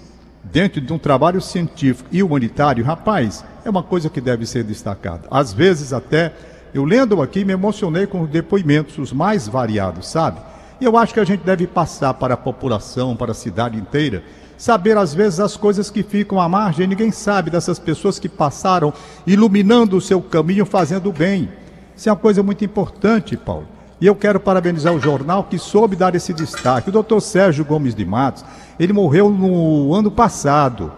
dentro 0.46 0.80
de 0.80 0.94
um 0.94 0.98
trabalho 0.98 1.42
científico 1.42 2.08
e 2.10 2.24
humanitário, 2.24 2.86
rapaz, 2.86 3.44
é 3.66 3.70
uma 3.70 3.84
coisa 3.84 4.10
que 4.10 4.22
deve 4.22 4.46
ser 4.46 4.64
destacada. 4.64 5.28
Às 5.30 5.52
vezes 5.52 5.92
até 5.92 6.34
eu 6.74 6.84
lendo 6.84 7.22
aqui 7.22 7.46
me 7.46 7.54
emocionei 7.54 8.08
com 8.08 8.22
os 8.22 8.30
depoimentos 8.30 8.98
os 8.98 9.14
mais 9.14 9.48
variados, 9.48 10.08
sabe? 10.08 10.40
E 10.82 10.86
eu 10.86 10.98
acho 10.98 11.14
que 11.14 11.20
a 11.20 11.24
gente 11.24 11.44
deve 11.44 11.68
passar 11.68 12.16
para 12.16 12.34
a 12.34 12.38
população, 12.38 13.16
para 13.16 13.32
a 13.32 13.36
cidade 13.36 13.78
inteira, 13.78 14.24
saber 14.58 14.98
às 14.98 15.14
vezes 15.14 15.40
as 15.40 15.56
coisas 15.56 15.92
que 15.92 16.02
ficam 16.02 16.42
à 16.42 16.50
margem, 16.50 16.88
ninguém 16.88 17.12
sabe 17.12 17.52
dessas 17.52 17.78
pessoas 17.78 18.18
que 18.18 18.28
passaram 18.28 18.92
iluminando 19.26 19.96
o 19.96 20.02
seu 20.02 20.20
caminho, 20.20 20.66
fazendo 20.66 21.12
bem. 21.12 21.48
Isso 21.96 22.10
é 22.10 22.12
uma 22.12 22.18
coisa 22.18 22.42
muito 22.42 22.66
importante, 22.66 23.38
Paulo. 23.38 23.68
E 24.02 24.08
eu 24.08 24.16
quero 24.16 24.40
parabenizar 24.40 24.94
o 24.94 25.00
jornal 25.00 25.44
que 25.44 25.60
soube 25.60 25.96
dar 25.96 26.16
esse 26.16 26.34
destaque. 26.34 26.90
O 26.90 26.92
doutor 26.92 27.22
Sérgio 27.22 27.64
Gomes 27.64 27.94
de 27.94 28.04
Matos, 28.04 28.44
ele 28.80 28.92
morreu 28.92 29.30
no 29.30 29.94
ano 29.94 30.10
passado. 30.10 30.92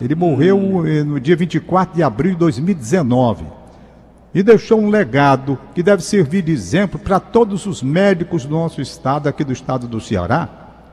Ele 0.00 0.14
morreu 0.14 0.86
eh, 0.86 1.04
no 1.04 1.20
dia 1.20 1.36
24 1.36 1.94
de 1.94 2.02
abril 2.02 2.32
de 2.32 2.38
2019 2.38 3.57
e 4.38 4.42
deixou 4.44 4.80
um 4.80 4.88
legado 4.88 5.58
que 5.74 5.82
deve 5.82 6.00
servir 6.00 6.42
de 6.42 6.52
exemplo 6.52 6.96
para 6.96 7.18
todos 7.18 7.66
os 7.66 7.82
médicos 7.82 8.44
do 8.44 8.54
nosso 8.54 8.80
estado, 8.80 9.28
aqui 9.28 9.42
do 9.42 9.52
estado 9.52 9.88
do 9.88 10.00
Ceará, 10.00 10.48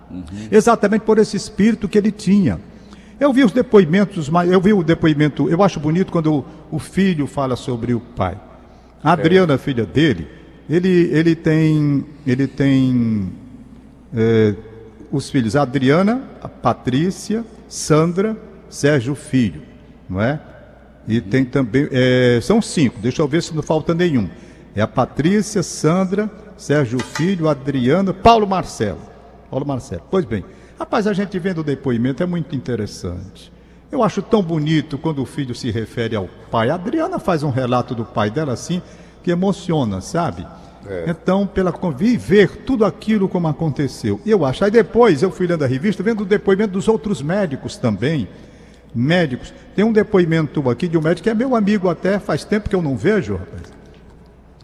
uhum. 0.10 0.24
exatamente 0.50 1.04
por 1.04 1.20
esse 1.20 1.38
espírito 1.38 1.88
que 1.88 1.96
ele 1.96 2.12
tinha. 2.12 2.60
Eu 3.20 3.32
vi 3.32 3.44
os 3.44 3.52
depoimentos, 3.52 4.32
eu 4.52 4.60
vi 4.60 4.74
o 4.74 4.82
depoimento, 4.82 5.48
eu 5.48 5.62
acho 5.62 5.80
bonito 5.80 6.12
quando 6.12 6.44
o, 6.72 6.80
filho 6.80 7.28
fala 7.28 7.56
sobre 7.56 7.94
o 7.94 8.00
pai. 8.00 8.36
A 9.04 9.12
Adriana, 9.12 9.54
é. 9.54 9.58
filha 9.60 9.86
dele, 9.86 10.28
ele, 10.68 11.12
ele 11.14 11.36
tem, 11.36 12.04
ele 12.26 12.48
tem 12.48 13.32
é, 14.12 14.56
os 15.12 15.30
filhos, 15.30 15.56
a 15.56 15.62
Adriana, 15.62 16.24
a 16.42 16.48
Patrícia, 16.48 17.46
Sandra, 17.70 18.36
Sérgio 18.72 19.14
Filho, 19.14 19.62
não 20.10 20.20
é? 20.20 20.40
E 21.08 21.22
tem 21.22 21.46
também, 21.46 21.88
é, 21.92 22.40
são 22.42 22.62
cinco, 22.62 23.00
deixa 23.00 23.22
eu 23.22 23.28
ver 23.28 23.44
se 23.44 23.54
não 23.56 23.62
falta 23.62 23.94
nenhum. 23.94 24.30
É 24.76 24.82
a 24.82 24.88
Patrícia, 24.88 25.62
Sandra, 25.62 26.30
Sérgio 26.58 27.00
Filho, 27.00 27.48
Adriana, 27.48 28.14
Paulo 28.14 28.48
Marcelo. 28.48 29.00
Paulo 29.50 29.66
Marcelo. 29.66 30.02
Pois 30.10 30.26
bem, 30.26 30.44
rapaz, 30.78 31.08
a 31.08 31.14
gente 31.14 31.38
vendo 31.40 31.60
o 31.60 31.64
depoimento 31.64 32.24
é 32.24 32.26
muito 32.26 32.56
interessante. 32.56 33.54
Eu 33.92 34.04
acho 34.04 34.22
tão 34.22 34.42
bonito 34.42 34.98
quando 34.98 35.22
o 35.22 35.26
filho 35.26 35.54
se 35.54 35.72
refere 35.72 36.16
ao 36.16 36.28
pai. 36.52 36.70
A 36.70 36.76
Adriana 36.76 37.20
faz 37.20 37.44
um 37.44 37.50
relato 37.50 37.94
do 37.94 38.04
pai 38.04 38.30
dela 38.30 38.54
assim, 38.54 38.82
que 39.24 39.32
emociona, 39.32 40.02
sabe? 40.02 40.46
É. 40.88 41.06
Então, 41.08 41.48
pela 41.48 41.74
viver 41.96 42.64
tudo 42.66 42.84
aquilo 42.84 43.30
como 43.30 43.48
aconteceu. 43.48 44.20
Eu 44.26 44.44
acho. 44.44 44.66
Aí 44.66 44.72
depois 44.72 45.24
eu 45.24 45.32
fui 45.32 45.48
lendo 45.48 45.64
a 45.64 45.68
revista, 45.68 46.04
vendo 46.04 46.22
o 46.22 46.26
depoimento 46.26 46.74
dos 46.74 46.88
outros 46.88 47.22
médicos 47.22 47.78
também 47.78 48.28
médicos. 48.96 49.54
Tem 49.76 49.84
um 49.84 49.92
depoimento 49.92 50.68
aqui 50.70 50.88
de 50.88 50.98
um 50.98 51.02
médico 51.02 51.24
que 51.24 51.30
é 51.30 51.34
meu 51.34 51.56
amigo 51.56 51.90
até, 51.90 52.18
faz 52.18 52.46
tempo 52.46 52.70
que 52.70 52.76
eu 52.76 52.82
não 52.82 52.96
vejo, 52.96 53.36
rapaz. 53.36 53.74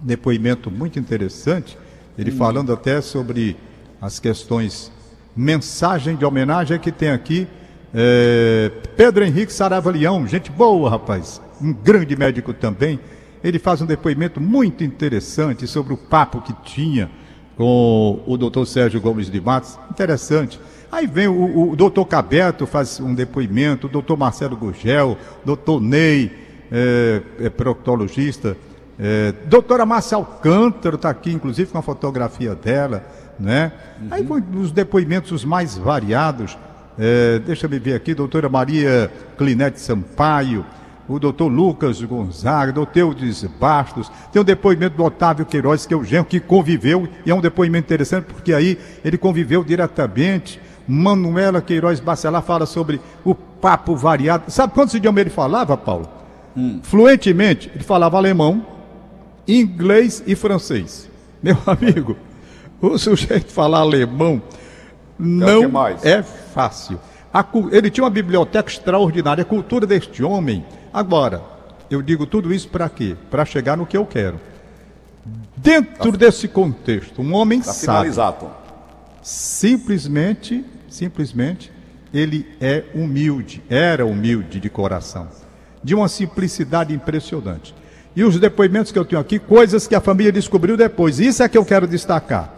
Depoimento 0.01 0.71
muito 0.71 0.97
interessante, 0.97 1.77
ele 2.17 2.31
hum. 2.31 2.37
falando 2.37 2.71
até 2.71 3.01
sobre 3.01 3.57
as 4.01 4.19
questões, 4.19 4.91
mensagem 5.35 6.15
de 6.15 6.25
homenagem 6.25 6.79
que 6.79 6.91
tem 6.91 7.09
aqui. 7.09 7.47
É, 7.93 8.71
Pedro 8.95 9.23
Henrique 9.23 9.51
Sarava 9.51 9.91
Leão, 9.91 10.25
gente 10.25 10.49
boa, 10.49 10.89
rapaz, 10.89 11.41
um 11.61 11.73
grande 11.73 12.15
médico 12.15 12.53
também. 12.53 12.99
Ele 13.43 13.59
faz 13.59 13.81
um 13.81 13.85
depoimento 13.85 14.39
muito 14.39 14.83
interessante 14.83 15.67
sobre 15.67 15.93
o 15.93 15.97
papo 15.97 16.41
que 16.41 16.53
tinha 16.63 17.09
com 17.57 18.23
o 18.25 18.37
doutor 18.37 18.65
Sérgio 18.65 19.01
Gomes 19.01 19.29
de 19.29 19.41
Matos. 19.41 19.77
Interessante. 19.89 20.59
Aí 20.91 21.07
vem 21.07 21.27
o, 21.27 21.71
o 21.71 21.75
doutor 21.75 22.05
Cabeto, 22.05 22.67
faz 22.67 22.99
um 22.99 23.13
depoimento, 23.15 23.87
o 23.87 23.89
doutor 23.89 24.17
Marcelo 24.17 24.57
Gugel, 24.57 25.17
doutor 25.45 25.79
Ney, 25.79 26.31
é, 26.69 27.21
é 27.39 27.49
proctologista, 27.49 28.57
é, 28.99 29.33
doutora 29.45 29.85
Márcia 29.85 30.17
Alcântara 30.17 30.95
está 30.95 31.09
aqui, 31.09 31.31
inclusive, 31.31 31.71
com 31.71 31.77
a 31.77 31.81
fotografia 31.81 32.53
dela, 32.53 33.03
né? 33.39 33.71
Uhum. 34.01 34.07
Aí 34.11 34.23
vão 34.23 34.43
os 34.59 34.71
depoimentos 34.71 35.31
os 35.31 35.45
mais 35.45 35.77
variados. 35.77 36.57
É, 36.99 37.39
deixa 37.39 37.65
eu 37.65 37.69
ver 37.69 37.95
aqui, 37.95 38.13
doutora 38.13 38.49
Maria 38.49 39.09
Clinete 39.37 39.79
Sampaio, 39.79 40.65
o 41.07 41.17
doutor 41.17 41.47
Lucas 41.47 42.01
Gonzaga, 42.01 42.71
doutor 42.71 43.15
Bastos, 43.59 44.11
tem 44.31 44.41
um 44.41 44.45
depoimento 44.45 44.97
do 44.97 45.03
Otávio 45.03 45.45
Queiroz, 45.45 45.85
que 45.85 45.93
é 45.93 45.97
o 45.97 46.03
genro 46.03 46.25
que 46.25 46.39
conviveu, 46.39 47.07
e 47.25 47.31
é 47.31 47.35
um 47.35 47.41
depoimento 47.41 47.85
interessante, 47.85 48.25
porque 48.25 48.53
aí 48.53 48.77
ele 49.03 49.17
conviveu 49.17 49.63
diretamente 49.63 50.59
Manuela 50.87 51.61
Queiroz 51.61 51.99
Bacelar 51.99 52.41
fala 52.41 52.65
sobre 52.65 52.99
o 53.23 53.33
papo 53.33 53.95
variado. 53.95 54.51
Sabe 54.51 54.73
quantos 54.73 54.93
idiomas 54.93 55.21
ele 55.21 55.29
falava, 55.29 55.77
Paulo? 55.77 56.09
Hum. 56.55 56.79
Fluentemente, 56.83 57.71
ele 57.73 57.83
falava 57.83 58.17
alemão, 58.17 58.65
inglês 59.47 60.23
e 60.25 60.35
francês. 60.35 61.09
Meu 61.41 61.57
amigo, 61.65 62.17
o 62.81 62.97
sujeito 62.97 63.51
falar 63.51 63.79
alemão 63.79 64.41
não 65.17 65.71
é 66.03 66.21
fácil. 66.23 66.99
A, 67.33 67.45
ele 67.71 67.89
tinha 67.89 68.03
uma 68.03 68.09
biblioteca 68.09 68.69
extraordinária, 68.69 69.43
a 69.43 69.45
cultura 69.45 69.87
deste 69.87 70.23
homem. 70.23 70.65
Agora, 70.93 71.41
eu 71.89 72.01
digo 72.01 72.25
tudo 72.25 72.53
isso 72.53 72.67
para 72.67 72.89
quê? 72.89 73.15
Para 73.29 73.45
chegar 73.45 73.77
no 73.77 73.85
que 73.85 73.95
eu 73.95 74.05
quero. 74.05 74.39
Dentro 75.55 76.11
tá. 76.11 76.17
desse 76.17 76.47
contexto, 76.47 77.21
um 77.21 77.33
homem 77.33 77.61
tá 77.61 77.71
sábio 77.71 78.13
simplesmente, 79.21 80.65
simplesmente, 80.89 81.71
ele 82.13 82.45
é 82.59 82.83
humilde, 82.93 83.61
era 83.69 84.05
humilde 84.05 84.59
de 84.59 84.69
coração, 84.69 85.27
de 85.83 85.95
uma 85.95 86.07
simplicidade 86.07 86.93
impressionante. 86.93 87.73
E 88.15 88.23
os 88.23 88.37
depoimentos 88.39 88.91
que 88.91 88.99
eu 88.99 89.05
tenho 89.05 89.21
aqui, 89.21 89.39
coisas 89.39 89.87
que 89.87 89.95
a 89.95 90.01
família 90.01 90.31
descobriu 90.31 90.75
depois, 90.75 91.19
isso 91.19 91.41
é 91.41 91.47
que 91.47 91.57
eu 91.57 91.63
quero 91.63 91.87
destacar. 91.87 92.51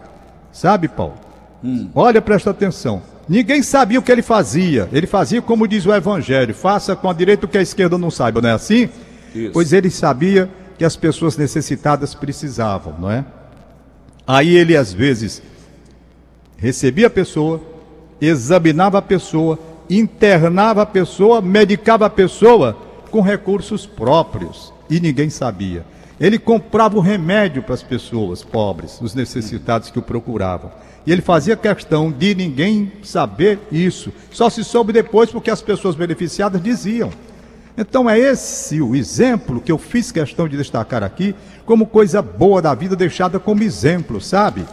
Sabe, 0.52 0.88
Paulo? 0.88 1.16
Hum. 1.64 1.90
Olha, 1.94 2.22
presta 2.22 2.50
atenção. 2.50 3.02
Ninguém 3.30 3.62
sabia 3.62 4.00
o 4.00 4.02
que 4.02 4.12
ele 4.12 4.22
fazia. 4.22 4.90
Ele 4.92 5.08
fazia 5.08 5.42
como 5.42 5.68
diz 5.68 5.86
o 5.86 5.94
Evangelho: 5.94 6.54
faça 6.54 6.96
com 6.96 7.10
a 7.10 7.14
direita 7.14 7.46
o 7.46 7.50
que 7.50 7.58
a 7.58 7.62
esquerda 7.62 7.98
não 7.98 8.12
saiba, 8.12 8.42
não 8.42 8.50
é 8.50 8.54
assim? 8.54 8.90
Isso. 9.34 9.52
Pois 9.54 9.72
ele 9.72 9.90
sabia 9.90 10.50
que 10.78 10.84
as 10.84 10.96
pessoas 10.96 11.38
necessitadas 11.38 12.14
precisavam, 12.14 12.96
não 13.00 13.10
é? 13.10 13.24
Aí 14.26 14.56
ele 14.56 14.76
às 14.76 14.92
vezes 14.92 15.42
recebia 16.64 17.08
a 17.08 17.10
pessoa, 17.10 17.60
examinava 18.22 18.98
a 18.98 19.02
pessoa, 19.02 19.60
internava 19.90 20.84
a 20.84 20.86
pessoa, 20.86 21.42
medicava 21.42 22.06
a 22.06 22.10
pessoa 22.10 22.78
com 23.12 23.20
recursos 23.20 23.86
próprios 23.86 24.74
e 24.90 24.98
ninguém 24.98 25.30
sabia. 25.30 25.86
Ele 26.18 26.40
comprava 26.40 26.98
o 26.98 27.02
remédio 27.02 27.62
para 27.62 27.74
as 27.74 27.84
pessoas 27.84 28.44
pobres, 28.44 28.98
os 29.02 29.14
necessitados 29.14 29.92
que 29.92 30.00
o 30.00 30.02
procuravam. 30.02 30.72
E 31.06 31.12
ele 31.12 31.22
fazia 31.22 31.58
questão 31.58 32.10
de 32.10 32.34
ninguém 32.34 32.94
saber 33.04 33.60
isso. 33.70 34.14
Só 34.32 34.50
se 34.50 34.64
soube 34.64 34.94
depois 34.94 35.30
porque 35.30 35.52
as 35.52 35.62
pessoas 35.62 35.96
beneficiadas 35.96 36.64
diziam. 36.64 37.10
Então 37.78 38.10
é 38.10 38.18
esse 38.18 38.82
o 38.82 38.96
exemplo 38.96 39.60
que 39.60 39.72
eu 39.72 39.78
fiz 39.78 40.14
questão 40.14 40.48
de 40.48 40.56
destacar 40.56 41.04
aqui 41.04 41.36
como 41.66 41.86
coisa 41.86 42.22
boa 42.22 42.62
da 42.62 42.74
vida 42.74 42.96
deixada 42.96 43.38
como 43.38 43.64
exemplo, 43.64 44.22
sabe? 44.22 44.64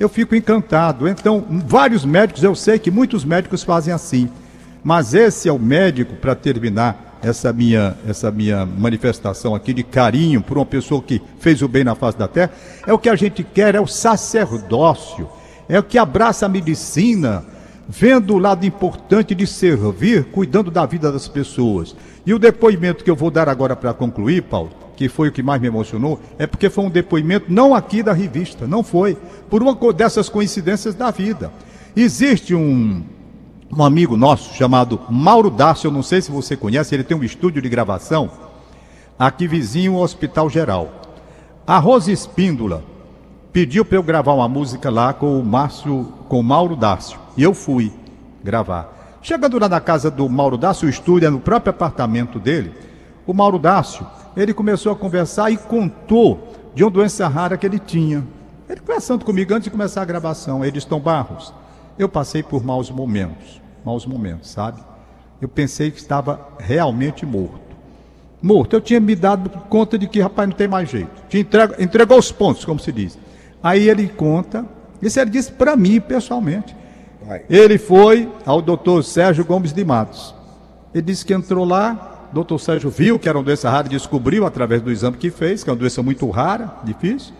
Eu 0.00 0.08
fico 0.08 0.34
encantado. 0.34 1.06
Então, 1.06 1.44
vários 1.66 2.06
médicos, 2.06 2.42
eu 2.42 2.54
sei 2.54 2.78
que 2.78 2.90
muitos 2.90 3.22
médicos 3.22 3.62
fazem 3.62 3.92
assim. 3.92 4.30
Mas 4.82 5.12
esse 5.12 5.46
é 5.46 5.52
o 5.52 5.58
médico, 5.58 6.16
para 6.16 6.34
terminar 6.34 7.18
essa 7.22 7.52
minha, 7.52 7.94
essa 8.08 8.30
minha 8.30 8.64
manifestação 8.64 9.54
aqui 9.54 9.74
de 9.74 9.82
carinho 9.82 10.40
por 10.40 10.56
uma 10.56 10.64
pessoa 10.64 11.02
que 11.02 11.20
fez 11.38 11.60
o 11.60 11.68
bem 11.68 11.84
na 11.84 11.94
face 11.94 12.16
da 12.16 12.26
terra, 12.26 12.50
é 12.86 12.92
o 12.94 12.98
que 12.98 13.10
a 13.10 13.14
gente 13.14 13.44
quer, 13.44 13.74
é 13.74 13.80
o 13.80 13.86
sacerdócio, 13.86 15.28
é 15.68 15.78
o 15.78 15.82
que 15.82 15.98
abraça 15.98 16.46
a 16.46 16.48
medicina, 16.48 17.44
vendo 17.86 18.32
o 18.34 18.38
lado 18.38 18.64
importante 18.64 19.34
de 19.34 19.46
servir, 19.46 20.24
cuidando 20.32 20.70
da 20.70 20.86
vida 20.86 21.12
das 21.12 21.28
pessoas. 21.28 21.94
E 22.24 22.32
o 22.32 22.38
depoimento 22.38 23.04
que 23.04 23.10
eu 23.10 23.16
vou 23.16 23.30
dar 23.30 23.50
agora 23.50 23.76
para 23.76 23.92
concluir, 23.92 24.44
Paulo, 24.44 24.70
que 25.00 25.08
foi 25.08 25.30
o 25.30 25.32
que 25.32 25.42
mais 25.42 25.58
me 25.58 25.66
emocionou, 25.66 26.20
é 26.38 26.46
porque 26.46 26.68
foi 26.68 26.84
um 26.84 26.90
depoimento 26.90 27.46
não 27.48 27.74
aqui 27.74 28.02
da 28.02 28.12
revista, 28.12 28.66
não 28.66 28.82
foi, 28.82 29.16
por 29.48 29.62
uma 29.62 29.74
dessas 29.94 30.28
coincidências 30.28 30.94
da 30.94 31.10
vida. 31.10 31.50
Existe 31.96 32.54
um, 32.54 33.02
um 33.74 33.82
amigo 33.82 34.14
nosso 34.14 34.52
chamado 34.52 35.00
Mauro 35.08 35.48
Dácio, 35.48 35.88
eu 35.88 35.90
não 35.90 36.02
sei 36.02 36.20
se 36.20 36.30
você 36.30 36.54
conhece, 36.54 36.94
ele 36.94 37.02
tem 37.02 37.16
um 37.16 37.24
estúdio 37.24 37.62
de 37.62 37.68
gravação 37.70 38.30
aqui 39.18 39.48
vizinho 39.48 39.94
ao 39.94 40.02
Hospital 40.02 40.50
Geral. 40.50 40.92
A 41.66 41.78
Rose 41.78 42.12
Espíndola 42.12 42.84
pediu 43.54 43.86
para 43.86 43.96
eu 43.96 44.02
gravar 44.02 44.34
uma 44.34 44.48
música 44.48 44.90
lá 44.90 45.14
com 45.14 45.40
o 45.40 45.42
Márcio, 45.42 46.12
com 46.28 46.40
o 46.40 46.44
Mauro 46.44 46.76
Dácio, 46.76 47.18
e 47.38 47.42
eu 47.42 47.54
fui 47.54 47.90
gravar. 48.44 49.18
Chegando 49.22 49.58
lá 49.58 49.66
na 49.66 49.80
casa 49.80 50.10
do 50.10 50.28
Mauro 50.28 50.58
Dácio, 50.58 50.86
o 50.86 50.90
estúdio 50.90 51.26
é 51.26 51.30
no 51.30 51.40
próprio 51.40 51.70
apartamento 51.70 52.38
dele, 52.38 52.89
o 53.26 53.32
Mauro 53.32 53.58
Dácio, 53.58 54.06
ele 54.36 54.54
começou 54.54 54.92
a 54.92 54.96
conversar 54.96 55.50
e 55.50 55.56
contou 55.56 56.48
de 56.74 56.84
uma 56.84 56.90
doença 56.90 57.26
rara 57.28 57.56
que 57.56 57.66
ele 57.66 57.78
tinha. 57.78 58.26
Ele 58.68 58.80
conversando 58.80 59.24
comigo 59.24 59.52
antes 59.52 59.64
de 59.64 59.70
começar 59.70 60.02
a 60.02 60.04
gravação, 60.04 60.64
Edson 60.64 61.00
Barros, 61.00 61.52
eu 61.98 62.08
passei 62.08 62.42
por 62.42 62.64
maus 62.64 62.90
momentos, 62.90 63.60
maus 63.84 64.06
momentos, 64.06 64.50
sabe? 64.50 64.80
Eu 65.40 65.48
pensei 65.48 65.90
que 65.90 65.98
estava 65.98 66.48
realmente 66.58 67.26
morto. 67.26 67.60
Morto, 68.42 68.74
eu 68.76 68.80
tinha 68.80 69.00
me 69.00 69.14
dado 69.14 69.50
conta 69.68 69.98
de 69.98 70.06
que, 70.06 70.20
rapaz, 70.20 70.48
não 70.48 70.56
tem 70.56 70.68
mais 70.68 70.88
jeito. 70.88 71.10
Tinha 71.28 71.40
entrego, 71.40 71.74
entregou 71.78 72.18
os 72.18 72.30
pontos, 72.32 72.64
como 72.64 72.78
se 72.78 72.90
diz. 72.92 73.18
Aí 73.62 73.88
ele 73.88 74.08
conta, 74.08 74.64
isso 75.02 75.20
ele 75.20 75.30
disse 75.30 75.52
para 75.52 75.76
mim 75.76 76.00
pessoalmente. 76.00 76.74
Ele 77.48 77.78
foi 77.78 78.30
ao 78.46 78.62
doutor 78.62 79.04
Sérgio 79.04 79.44
Gomes 79.44 79.72
de 79.72 79.84
Matos. 79.84 80.34
Ele 80.94 81.02
disse 81.02 81.24
que 81.24 81.34
entrou 81.34 81.64
lá, 81.64 82.19
doutor 82.32 82.58
Sérgio 82.58 82.90
viu 82.90 83.18
que 83.18 83.28
era 83.28 83.36
uma 83.38 83.44
doença 83.44 83.68
rara, 83.70 83.88
descobriu 83.88 84.46
através 84.46 84.80
do 84.82 84.90
exame 84.90 85.16
que 85.16 85.30
fez, 85.30 85.64
que 85.64 85.70
é 85.70 85.72
uma 85.72 85.78
doença 85.78 86.02
muito 86.02 86.28
rara, 86.30 86.76
difícil. 86.84 87.34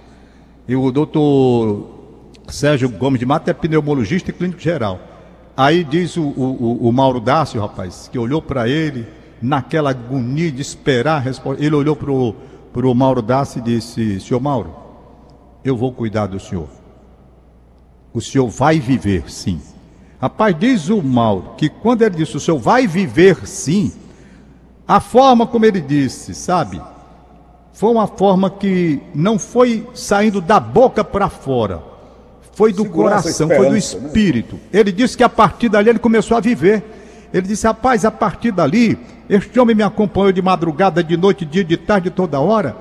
E 0.66 0.76
o 0.76 0.90
doutor 0.90 1.88
Sérgio 2.48 2.88
Gomes 2.88 3.18
de 3.18 3.26
Matos 3.26 3.48
é 3.48 3.52
pneumologista 3.52 4.30
e 4.30 4.32
clínico 4.32 4.60
geral. 4.60 5.00
Aí 5.56 5.84
diz 5.84 6.16
o, 6.16 6.22
o, 6.22 6.88
o 6.88 6.92
Mauro 6.92 7.20
Dácio, 7.20 7.60
rapaz, 7.60 8.08
que 8.10 8.18
olhou 8.18 8.40
para 8.40 8.68
ele, 8.68 9.06
naquela 9.42 9.90
agonia 9.90 10.50
de 10.50 10.62
esperar 10.62 11.16
a 11.16 11.20
resposta. 11.20 11.62
Ele 11.64 11.74
olhou 11.74 11.96
para 11.96 12.86
o 12.86 12.94
Mauro 12.94 13.22
Dácio 13.22 13.58
e 13.58 13.62
disse: 13.62 14.20
Senhor 14.20 14.40
Mauro, 14.40 14.74
eu 15.64 15.76
vou 15.76 15.92
cuidar 15.92 16.26
do 16.26 16.40
senhor. 16.40 16.68
O 18.12 18.20
senhor 18.20 18.48
vai 18.48 18.80
viver, 18.80 19.30
sim. 19.30 19.60
Rapaz, 20.20 20.54
diz 20.58 20.88
o 20.88 21.02
Mauro 21.02 21.54
que 21.56 21.68
quando 21.68 22.02
ele 22.02 22.16
disse 22.16 22.36
o 22.36 22.40
senhor 22.40 22.58
vai 22.58 22.86
viver 22.86 23.46
sim, 23.46 23.92
a 24.90 24.98
forma 24.98 25.46
como 25.46 25.64
ele 25.64 25.80
disse, 25.80 26.34
sabe? 26.34 26.82
Foi 27.72 27.92
uma 27.92 28.08
forma 28.08 28.50
que 28.50 29.00
não 29.14 29.38
foi 29.38 29.86
saindo 29.94 30.40
da 30.40 30.58
boca 30.58 31.04
para 31.04 31.28
fora, 31.28 31.80
foi 32.54 32.72
do 32.72 32.84
coração, 32.84 33.46
foi 33.46 33.66
do 33.66 33.72
né? 33.74 33.78
espírito. 33.78 34.56
Né? 34.56 34.80
Ele 34.80 34.90
disse 34.90 35.16
que 35.16 35.22
a 35.22 35.28
partir 35.28 35.68
dali 35.68 35.90
ele 35.90 36.00
começou 36.00 36.36
a 36.36 36.40
viver. 36.40 36.82
Ele 37.32 37.46
disse: 37.46 37.68
Rapaz, 37.68 38.04
a 38.04 38.10
partir 38.10 38.50
dali, 38.50 38.98
este 39.28 39.60
homem 39.60 39.76
me 39.76 39.84
acompanhou 39.84 40.32
de 40.32 40.42
madrugada, 40.42 41.04
de 41.04 41.16
noite, 41.16 41.44
dia, 41.44 41.62
de 41.62 41.76
tarde, 41.76 42.10
toda 42.10 42.40
hora. 42.40 42.74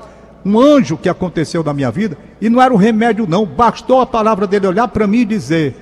Um 0.44 0.60
anjo 0.60 0.98
que 0.98 1.10
aconteceu 1.10 1.64
na 1.64 1.76
minha 1.76 1.92
vida, 1.92 2.18
e 2.42 2.50
não 2.50 2.60
era 2.60 2.74
um 2.74 2.78
remédio, 2.78 3.28
não. 3.28 3.46
Bastou 3.46 4.02
a 4.02 4.08
palavra 4.08 4.48
dele 4.48 4.66
olhar 4.66 4.88
para 4.88 5.06
mim 5.06 5.20
e 5.20 5.26
dizer: 5.26 5.76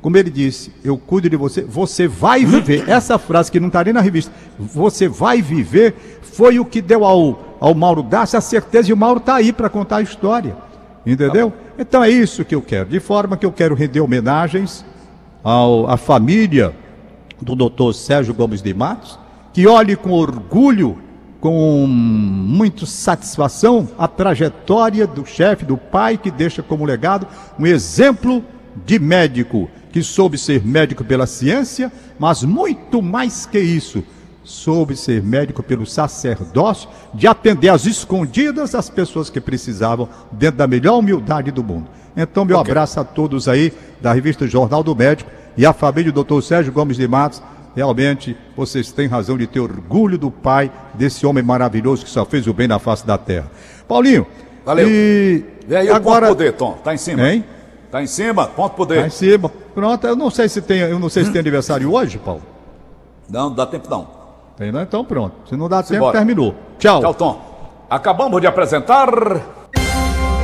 como 0.00 0.16
ele 0.16 0.30
disse, 0.30 0.72
eu 0.84 0.96
cuido 0.96 1.28
de 1.28 1.36
você, 1.36 1.62
você 1.62 2.06
vai 2.06 2.44
viver. 2.44 2.84
Essa 2.90 3.18
frase 3.18 3.50
que 3.50 3.58
não 3.58 3.66
está 3.66 3.82
nem 3.82 3.92
na 3.92 4.00
revista, 4.00 4.32
você 4.58 5.08
vai 5.08 5.42
viver, 5.42 5.94
foi 6.22 6.58
o 6.58 6.64
que 6.64 6.80
deu 6.80 7.04
ao, 7.04 7.56
ao 7.60 7.74
Mauro 7.74 8.02
Dácio 8.02 8.38
a 8.38 8.40
certeza, 8.40 8.90
e 8.90 8.92
o 8.92 8.96
Mauro 8.96 9.18
está 9.18 9.34
aí 9.34 9.52
para 9.52 9.68
contar 9.68 9.96
a 9.96 10.02
história. 10.02 10.56
Entendeu? 11.04 11.52
Então 11.78 12.04
é 12.04 12.10
isso 12.10 12.44
que 12.44 12.54
eu 12.54 12.62
quero. 12.62 12.88
De 12.88 13.00
forma 13.00 13.36
que 13.36 13.46
eu 13.46 13.52
quero 13.52 13.74
render 13.74 14.00
homenagens 14.00 14.84
ao, 15.42 15.88
à 15.88 15.96
família 15.96 16.74
do 17.40 17.54
doutor 17.54 17.94
Sérgio 17.94 18.34
Gomes 18.34 18.60
de 18.62 18.74
Matos, 18.74 19.18
que 19.52 19.66
olhe 19.66 19.96
com 19.96 20.10
orgulho, 20.10 20.98
com 21.40 21.86
muita 21.86 22.84
satisfação, 22.84 23.88
a 23.98 24.06
trajetória 24.06 25.06
do 25.06 25.24
chefe, 25.24 25.64
do 25.64 25.76
pai, 25.76 26.18
que 26.18 26.30
deixa 26.30 26.62
como 26.62 26.84
legado 26.84 27.26
um 27.58 27.66
exemplo 27.66 28.44
de 28.84 28.98
médico 28.98 29.68
que 29.98 30.02
soube 30.04 30.38
ser 30.38 30.64
médico 30.64 31.04
pela 31.04 31.26
ciência, 31.26 31.90
mas 32.18 32.44
muito 32.44 33.02
mais 33.02 33.46
que 33.46 33.58
isso, 33.58 34.04
soube 34.44 34.96
ser 34.96 35.20
médico 35.22 35.60
pelo 35.60 35.84
sacerdócio, 35.84 36.88
de 37.12 37.26
atender 37.26 37.68
às 37.68 37.84
escondidas 37.84 38.76
as 38.76 38.88
pessoas 38.88 39.28
que 39.28 39.40
precisavam, 39.40 40.08
dentro 40.30 40.58
da 40.58 40.68
melhor 40.68 40.98
humildade 40.98 41.50
do 41.50 41.64
mundo. 41.64 41.88
Então, 42.16 42.44
meu 42.44 42.58
okay. 42.58 42.70
abraço 42.70 43.00
a 43.00 43.04
todos 43.04 43.48
aí 43.48 43.72
da 44.00 44.12
revista 44.12 44.46
Jornal 44.46 44.84
do 44.84 44.94
Médico 44.94 45.30
e 45.56 45.66
a 45.66 45.72
família 45.72 46.12
do 46.12 46.22
Dr. 46.22 46.42
Sérgio 46.42 46.72
Gomes 46.72 46.96
de 46.96 47.08
Matos. 47.08 47.42
Realmente, 47.74 48.36
vocês 48.56 48.92
têm 48.92 49.08
razão 49.08 49.36
de 49.36 49.48
ter 49.48 49.58
orgulho 49.58 50.16
do 50.16 50.30
pai, 50.30 50.70
desse 50.94 51.26
homem 51.26 51.42
maravilhoso 51.42 52.04
que 52.04 52.10
só 52.10 52.24
fez 52.24 52.46
o 52.46 52.54
bem 52.54 52.68
na 52.68 52.78
face 52.78 53.04
da 53.04 53.18
terra. 53.18 53.50
Paulinho, 53.88 54.24
Valeu. 54.64 54.88
E, 54.88 55.44
aí 55.74 55.88
agora... 55.88 56.26
o 56.26 56.28
poder, 56.28 56.52
Tom? 56.52 56.74
Tá 56.84 56.94
em 56.94 56.98
cima. 56.98 57.28
Hein? 57.28 57.44
Tá 57.90 58.02
em 58.02 58.06
cima, 58.06 58.46
ponto 58.46 58.74
poder. 58.74 59.00
Tá 59.00 59.06
em 59.06 59.10
cima. 59.10 59.50
Pronto, 59.74 60.06
eu 60.06 60.16
não 60.16 60.30
sei 60.30 60.48
se 60.48 60.60
tem, 60.60 60.80
eu 60.80 60.98
não 60.98 61.08
sei 61.08 61.24
se 61.24 61.32
tem 61.32 61.40
aniversário 61.40 61.92
hoje, 61.92 62.18
Paulo. 62.18 62.42
Não, 63.28 63.48
não 63.48 63.56
dá 63.56 63.66
tempo 63.66 63.88
não. 63.88 64.08
Tem 64.56 64.72
não? 64.72 64.82
Então 64.82 65.04
pronto. 65.04 65.34
Se 65.48 65.56
não 65.56 65.68
dá 65.68 65.82
tempo, 65.82 66.10
terminou. 66.12 66.54
Tchau. 66.78 67.00
Tchau, 67.00 67.14
Tom. 67.14 67.40
Acabamos 67.88 68.40
de 68.40 68.46
apresentar. 68.46 69.08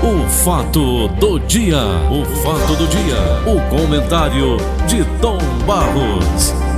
O 0.05 0.29
fato 0.29 1.09
do 1.09 1.41
dia. 1.41 1.79
O 2.11 2.25
fato 2.43 2.77
do 2.77 2.87
dia. 2.87 3.17
O 3.47 3.61
comentário 3.71 4.57
de 4.87 5.05
Tom 5.21 5.39
Barros. 5.67 6.74